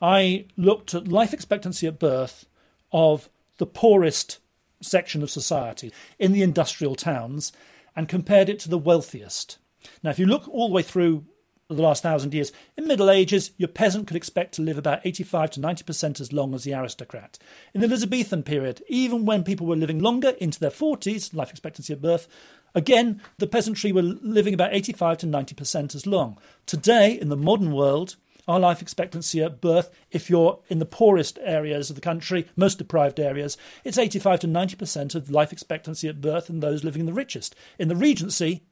I 0.00 0.46
looked 0.56 0.94
at 0.94 1.08
life 1.08 1.32
expectancy 1.32 1.86
at 1.86 1.98
birth 1.98 2.46
of 2.92 3.28
the 3.58 3.66
poorest 3.66 4.38
section 4.82 5.22
of 5.22 5.30
society 5.30 5.92
in 6.18 6.32
the 6.32 6.42
industrial 6.42 6.94
towns 6.94 7.52
and 7.94 8.08
compared 8.08 8.48
it 8.48 8.58
to 8.60 8.68
the 8.68 8.78
wealthiest. 8.78 9.58
Now, 10.02 10.10
if 10.10 10.18
you 10.18 10.26
look 10.26 10.48
all 10.48 10.68
the 10.68 10.74
way 10.74 10.82
through 10.82 11.24
the 11.68 11.82
last 11.82 12.02
thousand 12.02 12.32
years, 12.32 12.52
in 12.76 12.86
Middle 12.86 13.10
Ages, 13.10 13.50
your 13.56 13.68
peasant 13.68 14.06
could 14.06 14.16
expect 14.16 14.54
to 14.54 14.62
live 14.62 14.78
about 14.78 15.00
85 15.04 15.50
to 15.52 15.60
90% 15.60 16.20
as 16.20 16.32
long 16.32 16.54
as 16.54 16.64
the 16.64 16.74
aristocrat. 16.74 17.38
In 17.74 17.80
the 17.80 17.86
Elizabethan 17.88 18.42
period, 18.42 18.82
even 18.88 19.24
when 19.24 19.42
people 19.42 19.66
were 19.66 19.76
living 19.76 19.98
longer, 19.98 20.30
into 20.38 20.60
their 20.60 20.70
40s, 20.70 21.34
life 21.34 21.50
expectancy 21.50 21.92
at 21.92 22.02
birth, 22.02 22.28
again, 22.76 23.20
the 23.38 23.48
peasantry 23.48 23.90
were 23.90 24.02
living 24.02 24.54
about 24.54 24.72
85 24.72 25.18
to 25.18 25.26
90% 25.26 25.94
as 25.96 26.06
long. 26.06 26.38
Today, 26.66 27.18
in 27.18 27.30
the 27.30 27.36
modern 27.36 27.72
world, 27.72 28.16
our 28.46 28.60
life 28.60 28.80
expectancy 28.80 29.42
at 29.42 29.60
birth, 29.60 29.90
if 30.12 30.30
you're 30.30 30.60
in 30.68 30.78
the 30.78 30.86
poorest 30.86 31.38
areas 31.42 31.90
of 31.90 31.96
the 31.96 32.02
country, 32.02 32.46
most 32.54 32.78
deprived 32.78 33.18
areas, 33.18 33.56
it's 33.82 33.98
85 33.98 34.40
to 34.40 34.46
90% 34.46 35.14
of 35.16 35.30
life 35.30 35.52
expectancy 35.52 36.06
at 36.06 36.20
birth 36.20 36.48
and 36.48 36.62
those 36.62 36.84
living 36.84 37.00
in 37.00 37.06
the 37.06 37.12
richest. 37.12 37.56
In 37.78 37.88
the 37.88 37.96
Regency, 37.96 38.62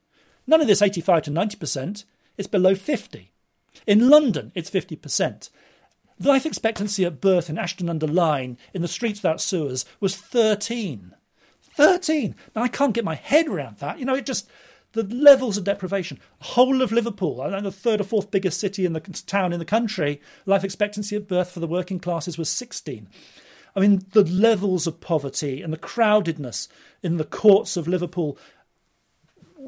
none 0.47 0.61
of 0.61 0.69
this 0.69 0.83
85 0.83 1.23
to 1.25 1.31
90%, 1.31 2.05
it's 2.37 2.47
below 2.47 2.75
50. 2.75 3.33
In 3.87 4.09
London, 4.09 4.53
it's 4.55 4.71
50%. 4.71 5.51
Life 6.21 6.47
expectancy 6.47 7.05
at 7.05 7.21
birth 7.21 7.51
in 7.51 7.59
Ashton 7.59 7.89
under 7.89 8.07
Lyne, 8.07 8.57
in 8.73 8.83
the 8.83 8.89
streets 8.89 9.21
without 9.21 9.41
sewers, 9.41 9.85
was 9.99 10.15
13. 10.15 11.15
13! 11.75 12.35
Now, 12.55 12.63
I 12.63 12.69
can't 12.69 12.95
get 12.95 13.05
my 13.05 13.15
head 13.15 13.49
around 13.49 13.79
that. 13.79 13.99
You 13.99 14.05
know, 14.05 14.15
it 14.15 14.27
just 14.27 14.49
the 14.93 15.03
levels 15.03 15.57
of 15.57 15.65
deprivation. 15.65 16.21
Whole 16.41 16.81
of 16.81 16.93
Liverpool, 16.93 17.43
I 17.43 17.51
know 17.51 17.61
the 17.61 17.73
third 17.73 18.01
or 18.01 18.05
fourth 18.05 18.31
biggest 18.31 18.61
city 18.61 18.87
in 18.87 18.93
the 18.93 19.01
town 19.01 19.53
in 19.53 19.59
the 19.59 19.65
country, 19.65 20.21
life 20.47 20.65
expectancy 20.65 21.17
of 21.17 21.29
birth 21.29 21.51
for 21.51 21.61
the 21.61 21.67
working 21.67 21.99
classes 21.99 22.39
was 22.39 22.49
16. 22.49 23.09
I 23.77 23.81
mean, 23.81 24.05
the 24.13 24.25
levels 24.25 24.87
of 24.87 25.01
poverty 25.01 25.61
and 25.61 25.73
the 25.73 25.79
crowdedness 25.79 26.69
in 27.03 27.17
the 27.17 27.25
courts 27.25 27.77
of 27.77 27.89
Liverpool 27.89 28.39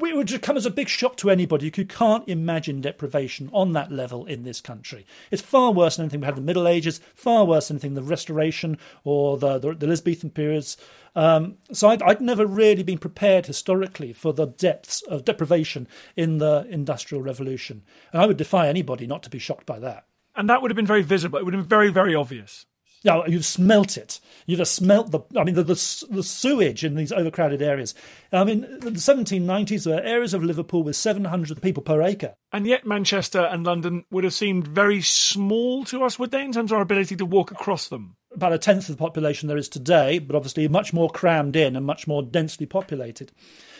it 0.01 0.15
would 0.15 0.41
come 0.41 0.57
as 0.57 0.65
a 0.65 0.71
big 0.71 0.89
shock 0.89 1.17
to 1.17 1.29
anybody 1.29 1.71
who 1.75 1.85
can't 1.85 2.27
imagine 2.27 2.81
deprivation 2.81 3.49
on 3.53 3.73
that 3.73 3.91
level 3.91 4.25
in 4.25 4.43
this 4.43 4.61
country. 4.61 5.05
It's 5.31 5.41
far 5.41 5.71
worse 5.71 5.97
than 5.97 6.05
anything 6.05 6.21
we 6.21 6.25
had 6.25 6.37
in 6.37 6.43
the 6.43 6.47
Middle 6.47 6.67
Ages, 6.67 6.99
far 7.15 7.45
worse 7.45 7.67
than 7.67 7.75
anything 7.75 7.93
the 7.95 8.03
Restoration 8.03 8.77
or 9.03 9.37
the, 9.37 9.57
the, 9.57 9.73
the 9.73 9.85
Elizabethan 9.85 10.29
periods. 10.31 10.77
Um, 11.15 11.57
so 11.71 11.89
I'd, 11.89 12.01
I'd, 12.03 12.21
never 12.21 12.45
really 12.45 12.83
been 12.83 12.99
prepared 12.99 13.47
historically 13.47 14.13
for 14.13 14.33
the 14.33 14.45
depths 14.45 15.01
of 15.03 15.25
deprivation 15.25 15.87
in 16.15 16.37
the 16.37 16.67
Industrial 16.69 17.23
Revolution. 17.23 17.83
And 18.13 18.21
I 18.21 18.27
would 18.27 18.37
defy 18.37 18.67
anybody 18.67 19.07
not 19.07 19.23
to 19.23 19.29
be 19.29 19.39
shocked 19.39 19.65
by 19.65 19.79
that. 19.79 20.05
And 20.35 20.47
that 20.49 20.61
would 20.61 20.69
have 20.69 20.75
been 20.75 20.85
very 20.85 21.01
visible. 21.01 21.39
It 21.39 21.45
would 21.45 21.55
have 21.55 21.63
been 21.63 21.69
very, 21.69 21.89
very 21.89 22.13
obvious. 22.13 22.67
Yeah, 23.03 23.25
you'd 23.27 23.45
smelt 23.45 23.95
it. 23.95 24.19
You'd 24.47 24.59
have 24.59 24.67
smelt 24.67 25.11
the. 25.11 25.19
I 25.37 25.43
mean, 25.43 25.55
the, 25.55 25.63
the, 25.63 26.05
the 26.09 26.23
sewage 26.23 26.83
in 26.83 26.95
these 26.95 27.11
overcrowded 27.11 27.61
areas. 27.61 27.93
I 28.31 28.43
mean, 28.43 28.61
the 28.61 28.91
1790s 28.91 29.83
there 29.83 29.95
were 29.95 30.01
areas 30.01 30.33
of 30.33 30.43
Liverpool 30.43 30.83
with 30.83 30.95
700 30.95 31.61
people 31.61 31.83
per 31.83 32.01
acre. 32.01 32.35
And 32.51 32.65
yet, 32.65 32.85
Manchester 32.85 33.41
and 33.41 33.65
London 33.65 34.05
would 34.09 34.23
have 34.23 34.33
seemed 34.33 34.67
very 34.67 35.01
small 35.01 35.83
to 35.85 36.03
us, 36.03 36.17
would 36.17 36.31
they, 36.31 36.43
in 36.43 36.51
terms 36.51 36.71
of 36.71 36.77
our 36.77 36.81
ability 36.81 37.15
to 37.17 37.25
walk 37.25 37.51
across 37.51 37.87
them? 37.87 38.15
About 38.33 38.53
a 38.53 38.57
tenth 38.57 38.89
of 38.89 38.97
the 38.97 39.03
population 39.03 39.47
there 39.47 39.57
is 39.57 39.69
today, 39.69 40.19
but 40.19 40.35
obviously 40.35 40.67
much 40.67 40.93
more 40.93 41.09
crammed 41.09 41.55
in 41.55 41.75
and 41.75 41.85
much 41.85 42.07
more 42.07 42.23
densely 42.23 42.65
populated. 42.65 43.31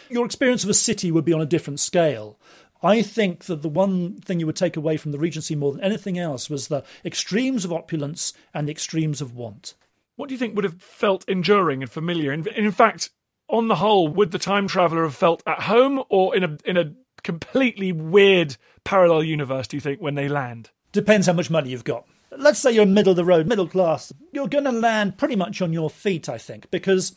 Your 0.10 0.26
experience 0.26 0.64
of 0.64 0.70
a 0.70 0.74
city 0.74 1.12
would 1.12 1.26
be 1.26 1.34
on 1.34 1.42
a 1.42 1.46
different 1.46 1.80
scale. 1.80 2.40
I 2.82 3.02
think 3.02 3.46
that 3.46 3.62
the 3.62 3.70
one 3.70 4.20
thing 4.22 4.40
you 4.40 4.46
would 4.46 4.56
take 4.56 4.78
away 4.78 4.98
from 4.98 5.12
the 5.12 5.20
Regency 5.20 5.56
more 5.56 5.72
than 5.72 5.82
anything 5.82 6.18
else 6.18 6.50
was 6.50 6.68
the 6.68 6.84
extremes 7.04 7.66
of 7.66 7.74
opulence 7.74 8.34
and 8.54 8.68
the 8.68 8.72
extremes 8.72 9.22
of 9.22 9.36
want. 9.36 9.74
What 10.16 10.30
do 10.30 10.36
you 10.36 10.40
think 10.40 10.56
would 10.56 10.64
have 10.64 10.82
felt 10.82 11.28
enduring 11.28 11.82
and 11.82 11.92
familiar? 11.92 12.32
In, 12.32 12.48
in 12.48 12.72
fact, 12.72 13.12
on 13.50 13.68
the 13.68 13.76
whole, 13.76 14.08
would 14.08 14.32
the 14.32 14.40
time 14.40 14.68
traveller 14.68 15.04
have 15.04 15.16
felt 15.16 15.44
at 15.46 15.64
home 15.64 16.04
or 16.10 16.36
in 16.36 16.44
a 16.44 16.58
in 16.66 16.78
a 16.78 16.94
completely 17.24 17.92
weird 17.92 18.58
parallel 18.84 19.24
universe? 19.24 19.68
Do 19.68 19.78
you 19.78 19.82
think 19.82 20.02
when 20.02 20.16
they 20.16 20.28
land? 20.28 20.72
Depends 20.92 21.28
how 21.28 21.34
much 21.34 21.50
money 21.50 21.70
you've 21.70 21.84
got. 21.84 22.06
Let's 22.32 22.60
say 22.60 22.72
you're 22.72 22.86
middle 22.86 23.12
of 23.12 23.18
the 23.18 23.26
road, 23.26 23.48
middle 23.48 23.68
class. 23.68 24.12
You're 24.32 24.48
going 24.48 24.66
to 24.66 24.72
land 24.72 25.18
pretty 25.18 25.36
much 25.36 25.62
on 25.62 25.72
your 25.72 25.90
feet, 25.90 26.28
I 26.28 26.38
think, 26.38 26.70
because 26.72 27.16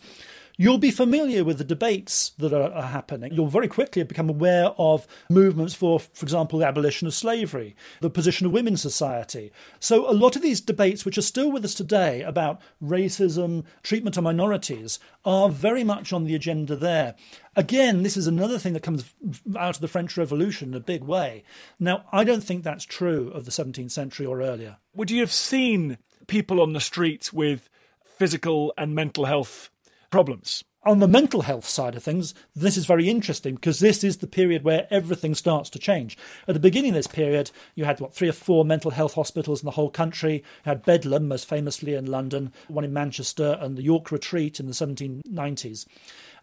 You'll 0.61 0.77
be 0.77 0.91
familiar 0.91 1.43
with 1.43 1.57
the 1.57 1.65
debates 1.65 2.33
that 2.37 2.53
are, 2.53 2.71
are, 2.71 2.89
happening. 2.89 3.33
You'll 3.33 3.47
very 3.47 3.67
quickly 3.67 4.03
become 4.03 4.29
aware 4.29 4.73
of 4.77 5.07
movements 5.31 5.73
for, 5.73 5.99
for 5.99 6.23
example, 6.23 6.59
the 6.59 6.67
abolition 6.67 7.09
of 7.09 7.15
slavery, 7.15 7.75
the 8.03 8.11
position 8.11 8.45
of 8.47 8.53
women 8.53 8.75
in 8.75 8.77
society. 8.77 9.53
So, 9.79 10.07
a 10.07 10.13
lot 10.13 10.37
of 10.37 10.43
these 10.43 10.61
debates, 10.61 11.07
which 11.07 11.17
are 11.17 11.23
still 11.23 11.51
with 11.51 11.65
us 11.65 11.73
today 11.73 12.21
about 12.21 12.61
racism, 12.85 13.65
treatment 13.83 14.19
of 14.19 14.25
minorities, 14.25 14.99
are 15.25 15.49
very 15.49 15.83
much 15.83 16.13
on 16.13 16.25
the 16.25 16.35
agenda 16.35 16.77
there. 16.77 17.15
Again, 17.57 18.03
this 18.03 18.19
is 18.19 18.27
another 18.27 18.59
thing 18.59 18.75
that 18.75 18.83
comes 18.83 19.15
out 19.57 19.77
of 19.77 19.81
the 19.81 19.89
French 19.89 20.19
Revolution 20.19 20.69
in 20.69 20.75
a 20.75 20.81
big 20.81 21.03
way. 21.03 21.43
Now, 21.79 22.05
I 22.13 22.23
don't 22.23 22.45
think 22.45 22.65
that's 22.65 22.85
true 22.85 23.31
of 23.31 23.47
the 23.47 23.51
17th 23.51 23.93
century 23.93 24.27
or 24.27 24.43
earlier. 24.43 24.77
Would 24.95 25.11
you 25.11 25.21
have 25.21 25.33
seen 25.33 25.97
people 26.27 26.61
on 26.61 26.75
the 26.75 26.81
streets 26.81 27.33
with 27.33 27.71
physical 28.19 28.75
and 28.77 28.95
mental 28.95 29.25
health 29.25 29.71
problems. 30.11 30.65
On 30.85 30.99
the 30.99 31.07
mental 31.07 31.43
health 31.43 31.69
side 31.69 31.95
of 31.95 32.03
things, 32.03 32.33
this 32.57 32.79
is 32.79 32.87
very 32.87 33.07
interesting 33.07 33.55
because 33.55 33.81
this 33.81 34.03
is 34.03 34.17
the 34.17 34.27
period 34.27 34.65
where 34.65 34.87
everything 34.91 35.35
starts 35.35 35.69
to 35.71 35.79
change. 35.79 36.17
At 36.49 36.55
the 36.55 36.61
beginning 36.61 36.93
of 36.93 36.95
this 36.95 37.07
period, 37.07 37.51
you 37.75 37.85
had 37.85 38.01
what 38.01 38.15
three 38.15 38.31
or 38.31 38.33
four 38.33 38.65
mental 38.65 38.91
health 38.91 39.13
hospitals 39.13 39.61
in 39.61 39.67
the 39.67 39.73
whole 39.73 39.91
country. 39.91 40.37
You 40.37 40.43
had 40.65 40.83
Bedlam, 40.83 41.29
most 41.29 41.47
famously 41.47 41.93
in 41.93 42.07
London, 42.07 42.55
one 42.69 42.85
in 42.85 42.95
Manchester, 42.95 43.59
and 43.61 43.77
the 43.77 43.83
York 43.83 44.11
Retreat 44.11 44.59
in 44.59 44.69
the 44.69 44.73
1790s. 44.73 45.85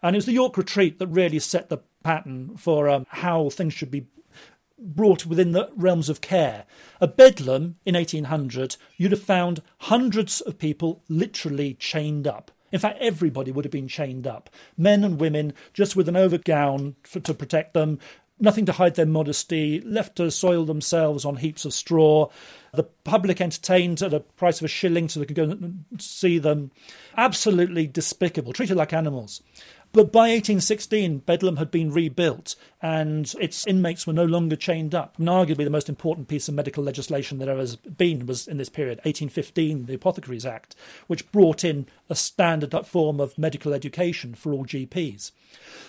And 0.03 0.15
it 0.15 0.19
was 0.19 0.27
the 0.27 0.33
York 0.33 0.55
Retreat 0.55 0.99
that 0.99 1.07
really 1.07 1.39
set 1.39 1.69
the 1.69 1.79
pattern 2.03 2.57
for 2.57 2.87
um, 2.87 3.07
how 3.09 3.49
things 3.49 3.73
should 3.73 3.89
be 3.89 4.05
brought 4.77 5.25
within 5.25 5.53
the 5.53 5.71
realms 5.75 6.09
of 6.09 6.21
care. 6.21 6.65
At 7.01 7.17
Bedlam 7.17 7.77
in 7.85 7.95
1800, 7.95 8.77
you'd 8.97 9.11
have 9.11 9.23
found 9.23 9.63
hundreds 9.79 10.41
of 10.41 10.59
people 10.59 11.01
literally 11.09 11.73
chained 11.73 12.27
up. 12.27 12.51
In 12.71 12.79
fact, 12.79 12.99
everybody 12.99 13.51
would 13.51 13.65
have 13.65 13.71
been 13.71 13.87
chained 13.87 14.27
up 14.27 14.49
men 14.77 15.03
and 15.03 15.19
women, 15.19 15.53
just 15.73 15.95
with 15.95 16.09
an 16.09 16.17
overgown 16.17 16.95
to 17.23 17.33
protect 17.33 17.73
them, 17.73 17.99
nothing 18.39 18.65
to 18.65 18.71
hide 18.71 18.95
their 18.95 19.05
modesty, 19.05 19.81
left 19.81 20.17
to 20.17 20.29
soil 20.29 20.65
themselves 20.65 21.25
on 21.25 21.37
heaps 21.37 21.65
of 21.65 21.73
straw. 21.73 22.29
The 22.73 22.83
public 22.83 23.41
entertained 23.41 24.01
at 24.01 24.13
a 24.13 24.19
price 24.19 24.59
of 24.59 24.65
a 24.65 24.67
shilling 24.67 25.09
so 25.09 25.19
they 25.19 25.25
could 25.25 25.35
go 25.35 25.43
and 25.43 25.85
see 25.97 26.37
them. 26.37 26.71
Absolutely 27.15 27.87
despicable, 27.87 28.53
treated 28.53 28.77
like 28.77 28.93
animals. 28.93 29.41
But 29.93 30.11
by 30.11 30.29
1816, 30.29 31.19
Bedlam 31.19 31.57
had 31.57 31.71
been 31.71 31.91
rebuilt 31.91 32.55
and 32.81 33.33
its 33.39 33.65
inmates 33.65 34.05
were 34.05 34.13
no 34.13 34.25
longer 34.25 34.55
chained 34.55 34.93
up. 34.93 35.17
And 35.17 35.27
arguably, 35.27 35.63
the 35.63 35.69
most 35.69 35.89
important 35.89 36.27
piece 36.27 36.47
of 36.47 36.53
medical 36.53 36.83
legislation 36.83 37.39
there 37.39 37.57
has 37.57 37.75
been 37.75 38.25
was 38.25 38.47
in 38.47 38.57
this 38.57 38.69
period, 38.69 38.99
1815, 38.99 39.85
the 39.85 39.95
Apothecaries 39.95 40.45
Act, 40.45 40.75
which 41.07 41.31
brought 41.31 41.63
in 41.63 41.87
a 42.09 42.15
standard 42.15 42.75
form 42.85 43.19
of 43.19 43.37
medical 43.37 43.73
education 43.73 44.35
for 44.35 44.53
all 44.53 44.65
GPs. 44.65 45.31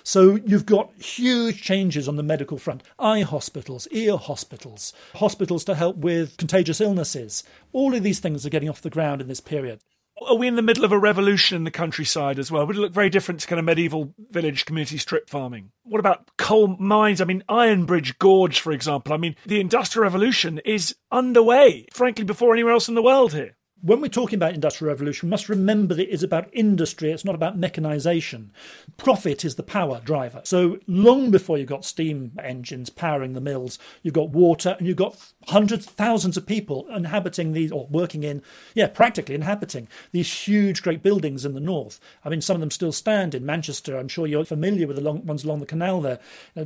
So 0.02 0.36
you've 0.36 0.66
got 0.66 0.92
huge 0.94 1.60
changes 1.60 2.08
on 2.08 2.16
the 2.16 2.22
medical 2.22 2.56
front 2.56 2.82
eye 2.98 3.22
hospitals, 3.22 3.88
ear 3.90 4.16
hospitals, 4.16 4.92
hospitals 5.16 5.64
to 5.64 5.74
help 5.74 5.96
with 5.96 6.36
contagious 6.36 6.80
illnesses. 6.80 7.44
All 7.72 7.94
of 7.94 8.02
these 8.02 8.20
things 8.20 8.46
are 8.46 8.50
getting 8.50 8.70
off 8.70 8.80
the 8.80 8.90
ground 8.90 9.20
in 9.20 9.28
this 9.28 9.40
period 9.40 9.80
are 10.26 10.36
we 10.36 10.46
in 10.46 10.56
the 10.56 10.62
middle 10.62 10.84
of 10.84 10.92
a 10.92 10.98
revolution 10.98 11.56
in 11.56 11.64
the 11.64 11.70
countryside 11.70 12.38
as 12.38 12.50
well? 12.50 12.66
Would 12.66 12.76
it 12.76 12.80
look 12.80 12.92
very 12.92 13.10
different 13.10 13.40
to 13.40 13.46
kind 13.46 13.58
of 13.58 13.64
medieval 13.64 14.14
village 14.30 14.64
community 14.64 14.98
strip 14.98 15.28
farming? 15.28 15.70
What 15.84 16.00
about 16.00 16.30
coal 16.36 16.76
mines? 16.78 17.20
I 17.20 17.24
mean, 17.24 17.44
Ironbridge 17.48 18.18
Gorge, 18.18 18.60
for 18.60 18.72
example. 18.72 19.12
I 19.12 19.16
mean, 19.16 19.36
the 19.46 19.60
Industrial 19.60 20.02
Revolution 20.02 20.60
is 20.64 20.94
underway, 21.10 21.86
frankly, 21.92 22.24
before 22.24 22.52
anywhere 22.52 22.72
else 22.72 22.88
in 22.88 22.94
the 22.94 23.02
world 23.02 23.32
here 23.32 23.57
when 23.82 24.00
we're 24.00 24.08
talking 24.08 24.36
about 24.36 24.54
industrial 24.54 24.92
revolution, 24.92 25.28
we 25.28 25.30
must 25.30 25.48
remember 25.48 25.94
that 25.94 26.08
it 26.08 26.08
is 26.08 26.22
about 26.22 26.48
industry, 26.52 27.12
it's 27.12 27.24
not 27.24 27.34
about 27.34 27.56
mechanization. 27.56 28.50
Profit 28.96 29.44
is 29.44 29.54
the 29.54 29.62
power 29.62 30.00
driver. 30.04 30.40
So 30.44 30.78
long 30.86 31.30
before 31.30 31.58
you've 31.58 31.68
got 31.68 31.84
steam 31.84 32.32
engines 32.42 32.90
powering 32.90 33.34
the 33.34 33.40
mills, 33.40 33.78
you've 34.02 34.14
got 34.14 34.30
water 34.30 34.74
and 34.78 34.86
you've 34.86 34.96
got 34.96 35.16
hundreds, 35.46 35.86
thousands 35.86 36.36
of 36.36 36.46
people 36.46 36.86
inhabiting 36.94 37.52
these, 37.52 37.70
or 37.70 37.86
working 37.86 38.24
in, 38.24 38.42
yeah, 38.74 38.88
practically 38.88 39.34
inhabiting 39.34 39.86
these 40.12 40.32
huge, 40.32 40.82
great 40.82 41.02
buildings 41.02 41.44
in 41.44 41.54
the 41.54 41.60
north. 41.60 42.00
I 42.24 42.28
mean, 42.28 42.40
some 42.40 42.56
of 42.56 42.60
them 42.60 42.70
still 42.70 42.92
stand 42.92 43.34
in 43.34 43.46
Manchester. 43.46 43.96
I'm 43.96 44.08
sure 44.08 44.26
you're 44.26 44.44
familiar 44.44 44.86
with 44.86 44.96
the 44.96 45.02
long, 45.02 45.24
ones 45.24 45.44
along 45.44 45.60
the 45.60 45.66
canal 45.66 46.00
there. 46.00 46.18
Uh, 46.56 46.64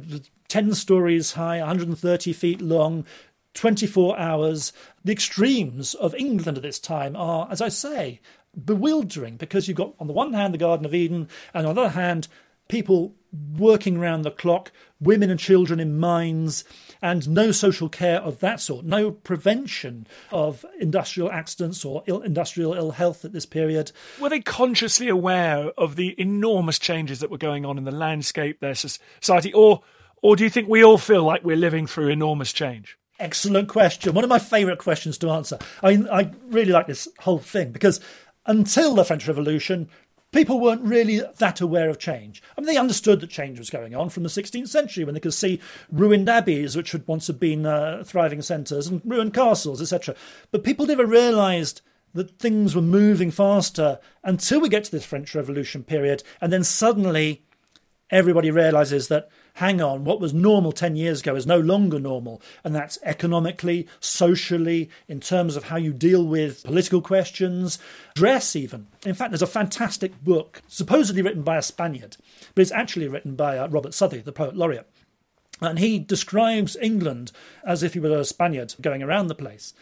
10 0.49 0.75
stories 0.75 1.33
high, 1.33 1.59
130 1.61 2.33
feet 2.35 2.61
long, 2.61 3.07
24 3.54 4.18
hours. 4.18 4.73
The 5.04 5.12
extremes 5.12 5.94
of 5.94 6.14
England 6.14 6.59
at 6.59 6.62
this 6.62 6.78
time 6.78 7.16
are, 7.16 7.49
as 7.50 7.61
I 7.61 7.68
say, 7.68 8.21
bewildering 8.64 9.37
because 9.37 9.68
you've 9.68 9.76
got, 9.76 9.94
on 9.99 10.06
the 10.06 10.12
one 10.12 10.32
hand, 10.32 10.54
the 10.54 10.59
Garden 10.59 10.87
of 10.87 10.94
Eden, 10.94 11.28
and 11.54 11.66
on 11.66 11.75
the 11.75 11.82
other 11.82 11.90
hand, 11.90 12.28
people 12.68 13.14
working 13.56 13.99
round 13.99 14.25
the 14.25 14.30
clock, 14.30 14.71
women 15.00 15.30
and 15.30 15.40
children 15.40 15.80
in 15.80 15.99
mines, 15.99 16.64
and 17.00 17.28
no 17.28 17.50
social 17.50 17.88
care 17.88 18.21
of 18.21 18.40
that 18.40 18.61
sort, 18.61 18.85
no 18.85 19.11
prevention 19.11 20.06
of 20.30 20.64
industrial 20.78 21.30
accidents 21.30 21.85
or 21.85 22.02
Ill, 22.06 22.21
industrial 22.21 22.75
ill 22.75 22.92
health 22.92 23.25
at 23.25 23.32
this 23.32 23.47
period. 23.47 23.90
Were 24.21 24.28
they 24.28 24.40
consciously 24.40 25.09
aware 25.09 25.73
of 25.78 25.97
the 25.97 26.14
enormous 26.21 26.78
changes 26.78 27.21
that 27.21 27.30
were 27.30 27.38
going 27.38 27.64
on 27.64 27.78
in 27.78 27.85
the 27.85 27.90
landscape, 27.90 28.61
their 28.61 28.75
society, 28.75 29.52
or 29.52 29.82
Or 30.23 30.37
do 30.37 30.44
you 30.44 30.50
think 30.50 30.68
we 30.68 30.85
all 30.85 30.99
feel 30.99 31.25
like 31.25 31.44
we're 31.44 31.56
living 31.56 31.88
through 31.88 32.09
enormous 32.09 32.52
change? 32.52 32.97
Excellent 33.22 33.68
question. 33.68 34.14
One 34.14 34.24
of 34.24 34.30
my 34.30 34.40
favourite 34.40 34.80
questions 34.80 35.16
to 35.18 35.30
answer. 35.30 35.56
I, 35.80 35.92
mean, 35.92 36.08
I 36.10 36.32
really 36.48 36.72
like 36.72 36.88
this 36.88 37.06
whole 37.20 37.38
thing 37.38 37.70
because 37.70 38.00
until 38.46 38.96
the 38.96 39.04
French 39.04 39.28
Revolution, 39.28 39.88
people 40.32 40.58
weren't 40.58 40.82
really 40.82 41.22
that 41.38 41.60
aware 41.60 41.88
of 41.88 42.00
change. 42.00 42.42
I 42.58 42.60
mean, 42.60 42.66
they 42.66 42.76
understood 42.76 43.20
that 43.20 43.30
change 43.30 43.60
was 43.60 43.70
going 43.70 43.94
on 43.94 44.08
from 44.08 44.24
the 44.24 44.28
16th 44.28 44.66
century 44.66 45.04
when 45.04 45.14
they 45.14 45.20
could 45.20 45.34
see 45.34 45.60
ruined 45.92 46.28
abbeys, 46.28 46.74
which 46.74 46.90
had 46.90 47.06
once 47.06 47.28
have 47.28 47.38
been 47.38 47.64
uh, 47.64 48.02
thriving 48.04 48.42
centres, 48.42 48.88
and 48.88 49.00
ruined 49.04 49.34
castles, 49.34 49.80
etc. 49.80 50.16
But 50.50 50.64
people 50.64 50.86
never 50.86 51.06
realised 51.06 51.80
that 52.14 52.40
things 52.40 52.74
were 52.74 52.82
moving 52.82 53.30
faster 53.30 54.00
until 54.24 54.60
we 54.60 54.68
get 54.68 54.82
to 54.82 54.90
this 54.90 55.06
French 55.06 55.32
Revolution 55.32 55.84
period, 55.84 56.24
and 56.40 56.52
then 56.52 56.64
suddenly 56.64 57.44
everybody 58.12 58.50
realises 58.50 59.09
that 59.09 59.28
hang 59.54 59.81
on, 59.81 60.04
what 60.04 60.21
was 60.21 60.33
normal 60.33 60.73
10 60.73 60.97
years 60.97 61.21
ago 61.21 61.35
is 61.35 61.47
no 61.47 61.59
longer 61.59 61.99
normal. 61.99 62.40
And 62.64 62.75
that's 62.75 62.99
economically, 63.02 63.87
socially, 64.00 64.88
in 65.09 65.21
terms 65.21 65.57
of 65.57 65.64
how 65.64 65.76
you 65.76 65.92
deal 65.92 66.25
with 66.25 66.62
political 66.64 67.02
questions, 67.02 67.78
dress, 68.14 68.57
even. 68.57 68.87
In 69.04 69.14
fact, 69.14 69.31
there's 69.31 69.42
a 69.42 69.47
fantastic 69.47 70.23
book, 70.23 70.62
supposedly 70.69 71.23
written 71.23 71.42
by 71.42 71.57
a 71.57 71.62
Spaniard, 71.62 72.16
but 72.54 72.62
it's 72.62 72.73
actually 72.73 73.09
written 73.09 73.35
by 73.35 73.59
uh, 73.59 73.69
Robert 73.69 73.95
Southey, 73.95 74.21
the 74.21 74.33
poet 74.33 74.57
laureate. 74.57 74.88
And 75.62 75.78
he 75.78 75.99
describes 75.99 76.76
England 76.83 77.33
as 77.64 77.83
if 77.83 77.95
he 77.95 78.00
were 78.00 78.19
a 78.19 78.25
Spaniard 78.25 78.75
going 78.81 79.02
around 79.02 79.28
the 79.28 79.35
place. 79.35 79.73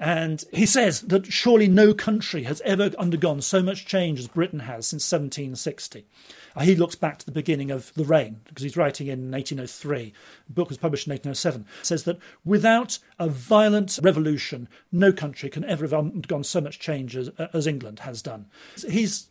And 0.00 0.44
he 0.52 0.66
says 0.66 1.00
that 1.02 1.32
surely 1.32 1.66
no 1.66 1.92
country 1.92 2.44
has 2.44 2.60
ever 2.64 2.92
undergone 2.98 3.40
so 3.40 3.62
much 3.62 3.86
change 3.86 4.20
as 4.20 4.28
Britain 4.28 4.60
has 4.60 4.86
since 4.86 5.10
1760. 5.10 6.06
Uh, 6.54 6.60
he 6.60 6.76
looks 6.76 6.94
back 6.94 7.18
to 7.18 7.26
the 7.26 7.32
beginning 7.32 7.70
of 7.70 7.92
the 7.94 8.04
reign 8.04 8.40
because 8.44 8.62
he's 8.62 8.76
writing 8.76 9.08
in 9.08 9.30
1803. 9.30 10.12
The 10.46 10.52
book 10.52 10.68
was 10.68 10.78
published 10.78 11.06
in 11.08 11.12
1807. 11.12 11.66
Says 11.82 12.04
that 12.04 12.18
without 12.44 12.98
a 13.18 13.28
violent 13.28 13.98
revolution, 14.02 14.68
no 14.92 15.12
country 15.12 15.48
can 15.50 15.64
ever 15.64 15.84
have 15.84 15.94
undergone 15.94 16.44
so 16.44 16.60
much 16.60 16.78
change 16.78 17.16
as, 17.16 17.30
as 17.52 17.66
England 17.66 18.00
has 18.00 18.22
done. 18.22 18.46
He's 18.88 19.28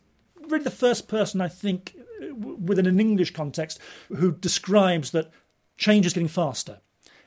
really 0.48 0.64
the 0.64 0.70
first 0.70 1.08
person, 1.08 1.40
I 1.40 1.48
think, 1.48 1.96
within 2.30 2.86
an 2.86 3.00
English 3.00 3.32
context, 3.32 3.78
who 4.08 4.32
describes 4.32 5.12
that 5.12 5.30
change 5.78 6.04
is 6.04 6.12
getting 6.12 6.28
faster. 6.28 6.80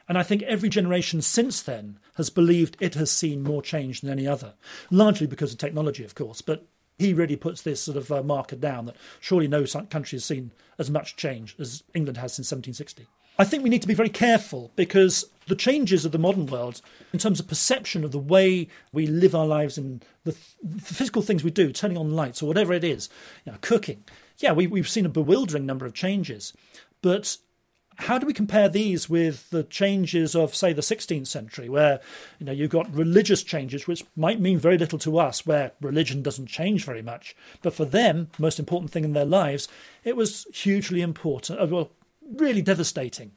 And 0.07 0.17
I 0.17 0.23
think 0.23 0.43
every 0.43 0.69
generation 0.69 1.21
since 1.21 1.61
then 1.61 1.97
has 2.15 2.29
believed 2.29 2.77
it 2.79 2.95
has 2.95 3.09
seen 3.09 3.43
more 3.43 3.61
change 3.61 4.01
than 4.01 4.09
any 4.09 4.27
other, 4.27 4.53
largely 4.89 5.25
because 5.25 5.53
of 5.53 5.57
technology, 5.57 6.03
of 6.03 6.15
course, 6.15 6.41
but 6.41 6.65
he 6.99 7.13
really 7.13 7.35
puts 7.35 7.61
this 7.61 7.81
sort 7.81 7.97
of 7.97 8.11
uh, 8.11 8.21
marker 8.21 8.55
down 8.55 8.85
that 8.85 8.97
surely 9.19 9.47
no 9.47 9.65
country 9.65 10.17
has 10.17 10.25
seen 10.25 10.51
as 10.77 10.91
much 10.91 11.15
change 11.15 11.55
as 11.59 11.83
England 11.93 12.17
has 12.17 12.33
since 12.33 12.51
1760. 12.51 13.07
I 13.39 13.43
think 13.43 13.63
we 13.63 13.69
need 13.69 13.81
to 13.81 13.87
be 13.87 13.93
very 13.93 14.09
careful 14.09 14.71
because 14.75 15.29
the 15.47 15.55
changes 15.55 16.05
of 16.05 16.11
the 16.11 16.19
modern 16.19 16.45
world, 16.45 16.81
in 17.13 17.19
terms 17.19 17.39
of 17.39 17.47
perception 17.47 18.03
of 18.03 18.11
the 18.11 18.19
way 18.19 18.67
we 18.91 19.07
live 19.07 19.33
our 19.33 19.47
lives 19.47 19.77
and 19.77 20.05
the, 20.25 20.35
the 20.61 20.81
physical 20.81 21.21
things 21.21 21.43
we 21.43 21.49
do, 21.51 21.71
turning 21.71 21.97
on 21.97 22.11
lights 22.11 22.43
or 22.43 22.45
whatever 22.45 22.73
it 22.73 22.83
is, 22.83 23.09
you 23.45 23.51
know, 23.51 23.57
cooking, 23.61 24.03
yeah, 24.37 24.51
we, 24.51 24.67
we've 24.67 24.89
seen 24.89 25.05
a 25.05 25.09
bewildering 25.09 25.65
number 25.65 25.85
of 25.85 25.93
changes. 25.93 26.53
But 27.01 27.37
how 28.01 28.17
do 28.17 28.25
we 28.25 28.33
compare 28.33 28.67
these 28.67 29.09
with 29.09 29.49
the 29.51 29.63
changes 29.63 30.35
of, 30.35 30.55
say, 30.55 30.73
the 30.73 30.81
16th 30.81 31.27
century, 31.27 31.69
where 31.69 31.99
you 32.39 32.45
know 32.45 32.51
you've 32.51 32.71
got 32.71 32.93
religious 32.93 33.43
changes, 33.43 33.87
which 33.87 34.03
might 34.15 34.39
mean 34.39 34.57
very 34.57 34.77
little 34.77 34.99
to 34.99 35.19
us, 35.19 35.45
where 35.45 35.71
religion 35.81 36.23
doesn't 36.23 36.47
change 36.47 36.83
very 36.83 37.01
much, 37.01 37.35
but 37.61 37.73
for 37.73 37.85
them, 37.85 38.29
most 38.39 38.59
important 38.59 38.91
thing 38.91 39.03
in 39.03 39.13
their 39.13 39.25
lives, 39.25 39.67
it 40.03 40.15
was 40.15 40.47
hugely 40.53 41.01
important, 41.01 41.59
uh, 41.59 41.67
well, 41.67 41.91
really 42.35 42.61
devastating. 42.61 43.31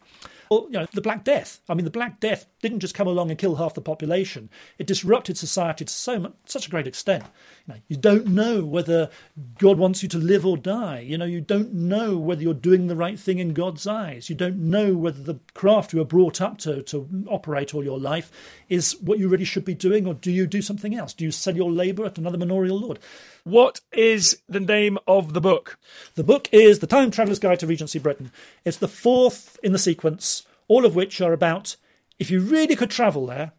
Well, 0.51 0.67
you 0.71 0.79
know, 0.79 0.87
the 0.93 1.01
Black 1.01 1.25
Death. 1.25 1.61
I 1.69 1.75
mean, 1.75 1.85
the 1.85 1.91
Black 1.91 2.21
Death 2.21 2.47
didn't 2.61 2.81
just 2.81 2.95
come 2.95 3.07
along 3.07 3.31
and 3.31 3.39
kill 3.39 3.57
half 3.57 3.75
the 3.75 3.81
population. 3.81 4.51
It 4.79 4.87
disrupted 4.87 5.39
society 5.39 5.85
to 5.85 5.93
so 5.93 6.19
much, 6.19 6.33
such 6.47 6.67
a 6.67 6.71
great 6.71 6.87
extent. 6.87 7.25
You, 7.67 7.75
know, 7.75 7.81
you 7.89 7.97
don't 7.97 8.27
know 8.27 8.65
whether 8.65 9.11
God 9.59 9.79
wants 9.79 10.03
you 10.03 10.09
to 10.11 10.19
live 10.19 10.45
or 10.45 10.57
die. 10.57 11.01
You 11.01 11.19
know, 11.19 11.25
you 11.25 11.41
don't 11.41 11.73
know 11.73 12.19
whether 12.19 12.43
you're 12.43 12.55
doing 12.55 12.87
the 12.87 12.97
right 12.97 13.19
thing 13.19 13.39
in 13.39 13.55
God's 13.55 13.87
eyes. 13.87 14.29
You 14.29 14.37
don't 14.37 14.59
know 14.59 14.95
whether 14.95 15.23
the 15.23 15.39
craft 15.55 15.93
you 15.93 15.99
were 15.99 16.05
brought 16.05 16.41
up 16.41 16.59
to 16.59 16.83
to 16.83 17.09
operate 17.29 17.75
all 17.75 17.85
your 17.85 17.99
life 17.99 18.31
is 18.69 18.97
what 19.01 19.19
you 19.19 19.29
really 19.29 19.45
should 19.45 19.65
be 19.65 19.75
doing, 19.75 20.07
or 20.07 20.15
do 20.15 20.31
you 20.31 20.47
do 20.47 20.63
something 20.63 20.95
else? 20.95 21.13
Do 21.13 21.25
you 21.25 21.31
sell 21.31 21.57
your 21.57 21.71
labour 21.71 22.05
at 22.05 22.19
another 22.19 22.39
manorial 22.39 22.79
lord? 22.79 22.99
What 23.45 23.81
is 23.93 24.41
the 24.49 24.61
name 24.61 24.99
of 25.07 25.35
the 25.35 25.41
book? 25.41 25.79
The 26.15 26.25
book 26.25 26.49
is 26.53 26.79
The 26.79 26.87
Time 26.87 27.11
Traveller's 27.11 27.39
Guide 27.39 27.61
to 27.61 27.67
Regency 27.67 27.99
Britain. 27.99 28.33
It's 28.65 28.79
the 28.79 28.89
fourth 28.89 29.59
in 29.63 29.73
the 29.73 29.79
sequence, 29.79 30.44
all 30.75 30.85
of 30.85 30.97
which 30.97 31.21
are 31.21 31.33
about 31.33 31.77
if 32.19 32.33
you 32.33 32.41
really 32.41 32.75
could 32.75 32.91
travel 32.91 33.27
there, 33.27 33.53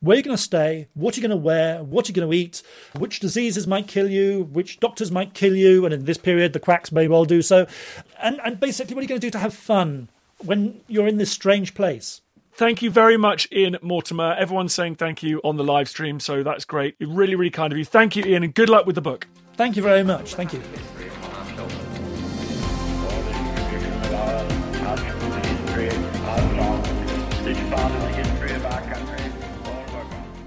where 0.00 0.16
you're 0.16 0.22
going 0.22 0.36
to 0.36 0.42
stay, 0.42 0.88
what 0.92 1.16
you're 1.16 1.26
going 1.26 1.38
to 1.38 1.44
wear, 1.44 1.82
what 1.82 2.08
you're 2.08 2.14
going 2.14 2.30
to 2.30 2.36
eat, 2.36 2.62
which 2.98 3.20
diseases 3.20 3.66
might 3.66 3.86
kill 3.86 4.10
you, 4.10 4.48
which 4.52 4.80
doctors 4.80 5.10
might 5.10 5.32
kill 5.32 5.56
you, 5.56 5.86
and 5.86 5.94
in 5.94 6.04
this 6.04 6.18
period, 6.18 6.52
the 6.52 6.60
quacks 6.60 6.92
may 6.92 7.08
well 7.08 7.24
do 7.24 7.40
so, 7.40 7.66
and, 8.22 8.38
and 8.44 8.60
basically 8.60 8.94
what 8.94 9.00
are 9.00 9.04
you 9.04 9.08
going 9.08 9.20
to 9.20 9.26
do 9.26 9.30
to 9.30 9.38
have 9.38 9.54
fun 9.54 10.10
when 10.44 10.82
you're 10.88 11.08
in 11.08 11.16
this 11.16 11.30
strange 11.30 11.74
place. 11.74 12.20
Thank 12.52 12.82
you 12.82 12.90
very 12.90 13.16
much, 13.16 13.48
Ian 13.52 13.78
Mortimer. 13.80 14.34
Everyone's 14.38 14.74
saying 14.74 14.96
thank 14.96 15.22
you 15.22 15.40
on 15.42 15.56
the 15.56 15.64
live 15.64 15.88
stream, 15.88 16.20
so 16.20 16.42
that's 16.42 16.66
great. 16.66 16.96
Really, 17.00 17.34
really 17.34 17.50
kind 17.50 17.72
of 17.72 17.78
you. 17.78 17.86
Thank 17.86 18.16
you, 18.16 18.24
Ian, 18.24 18.42
and 18.42 18.54
good 18.54 18.68
luck 18.68 18.84
with 18.84 18.96
the 18.96 19.00
book. 19.00 19.26
Thank 19.54 19.76
you 19.76 19.82
very 19.82 20.04
much. 20.04 20.34
Thank 20.34 20.52
you. 20.52 20.60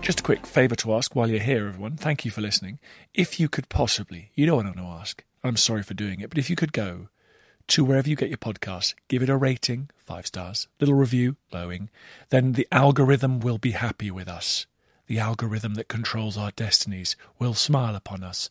Just 0.01 0.19
a 0.19 0.23
quick 0.23 0.45
favour 0.45 0.75
to 0.75 0.93
ask 0.93 1.15
while 1.15 1.29
you're 1.29 1.39
here, 1.39 1.67
everyone. 1.67 1.97
Thank 1.97 2.25
you 2.25 2.31
for 2.31 2.41
listening. 2.41 2.79
If 3.13 3.39
you 3.39 3.49
could 3.49 3.69
possibly, 3.69 4.31
you 4.35 4.45
know 4.45 4.55
what 4.55 4.65
I'm 4.65 4.73
going 4.73 4.85
to 4.85 4.93
ask. 4.93 5.23
I'm 5.43 5.57
sorry 5.57 5.83
for 5.83 5.93
doing 5.93 6.19
it, 6.21 6.29
but 6.29 6.37
if 6.37 6.49
you 6.49 6.55
could 6.55 6.73
go 6.73 7.09
to 7.67 7.83
wherever 7.83 8.09
you 8.09 8.15
get 8.15 8.29
your 8.29 8.37
podcasts, 8.37 8.95
give 9.07 9.21
it 9.21 9.29
a 9.29 9.37
rating, 9.37 9.89
five 9.97 10.27
stars, 10.27 10.67
little 10.79 10.95
review, 10.95 11.35
glowing, 11.51 11.89
then 12.29 12.53
the 12.53 12.67
algorithm 12.71 13.39
will 13.39 13.57
be 13.57 13.71
happy 13.71 14.11
with 14.11 14.27
us. 14.27 14.65
The 15.07 15.19
algorithm 15.19 15.73
that 15.75 15.89
controls 15.89 16.37
our 16.37 16.51
destinies 16.51 17.15
will 17.39 17.53
smile 17.53 17.95
upon 17.95 18.23
us 18.23 18.49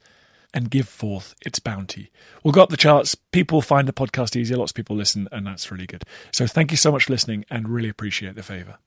and 0.54 0.70
give 0.70 0.88
forth 0.88 1.34
its 1.44 1.58
bounty. 1.58 2.10
We'll 2.42 2.52
go 2.52 2.62
up 2.62 2.70
the 2.70 2.76
charts. 2.76 3.14
People 3.14 3.62
find 3.62 3.88
the 3.88 3.92
podcast 3.92 4.36
easier. 4.36 4.56
Lots 4.56 4.72
of 4.72 4.76
people 4.76 4.96
listen, 4.96 5.28
and 5.32 5.46
that's 5.46 5.70
really 5.70 5.86
good. 5.86 6.04
So 6.32 6.46
thank 6.46 6.70
you 6.70 6.76
so 6.76 6.92
much 6.92 7.04
for 7.04 7.12
listening 7.12 7.44
and 7.50 7.68
really 7.68 7.88
appreciate 7.88 8.34
the 8.34 8.42
favor. 8.42 8.78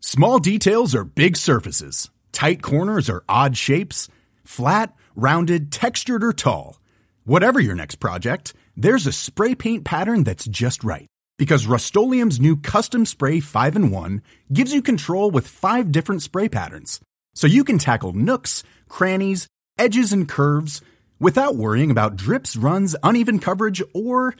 Small 0.00 0.38
details 0.38 0.94
are 0.94 1.04
big 1.04 1.36
surfaces, 1.36 2.08
tight 2.30 2.62
corners 2.62 3.10
are 3.10 3.24
odd 3.28 3.56
shapes, 3.56 4.08
flat, 4.44 4.94
rounded, 5.16 5.72
textured, 5.72 6.22
or 6.22 6.32
tall. 6.32 6.78
Whatever 7.24 7.60
your 7.60 7.74
next 7.74 7.96
project, 7.96 8.54
there's 8.76 9.06
a 9.06 9.12
spray 9.12 9.54
paint 9.54 9.84
pattern 9.84 10.22
that's 10.24 10.46
just 10.46 10.84
right. 10.84 11.06
Because 11.36 11.66
Rust 11.66 11.94
new 11.94 12.56
Custom 12.56 13.04
Spray 13.04 13.40
5 13.40 13.76
and 13.76 13.92
1 13.92 14.22
gives 14.52 14.72
you 14.72 14.82
control 14.82 15.30
with 15.30 15.46
five 15.46 15.92
different 15.92 16.22
spray 16.22 16.48
patterns. 16.48 17.00
So 17.38 17.46
you 17.46 17.62
can 17.62 17.78
tackle 17.78 18.14
nooks, 18.14 18.64
crannies, 18.88 19.46
edges, 19.78 20.12
and 20.12 20.28
curves 20.28 20.82
without 21.20 21.54
worrying 21.54 21.88
about 21.88 22.16
drips, 22.16 22.56
runs, 22.56 22.96
uneven 23.00 23.38
coverage, 23.38 23.80
or 23.94 24.34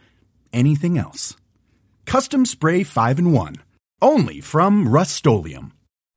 anything 0.53 0.99
else. 0.99 1.37
Custom 2.07 2.45
Spray 2.45 2.83
5 2.83 3.21
and 3.21 3.33
1. 3.33 3.55
Only 4.03 4.41
from 4.41 4.89
Rust 4.89 5.15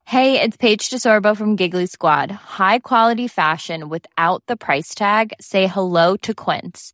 Hey, 0.06 0.42
it's 0.42 0.58
Paige 0.58 0.90
DeSorbo 0.90 1.38
from 1.38 1.56
Giggly 1.56 1.86
Squad. 1.86 2.32
High 2.32 2.80
quality 2.80 3.28
fashion 3.28 3.88
without 3.88 4.42
the 4.48 4.58
price 4.58 4.96
tag? 4.96 5.34
Say 5.40 5.68
hello 5.68 6.18
to 6.18 6.34
Quince. 6.34 6.94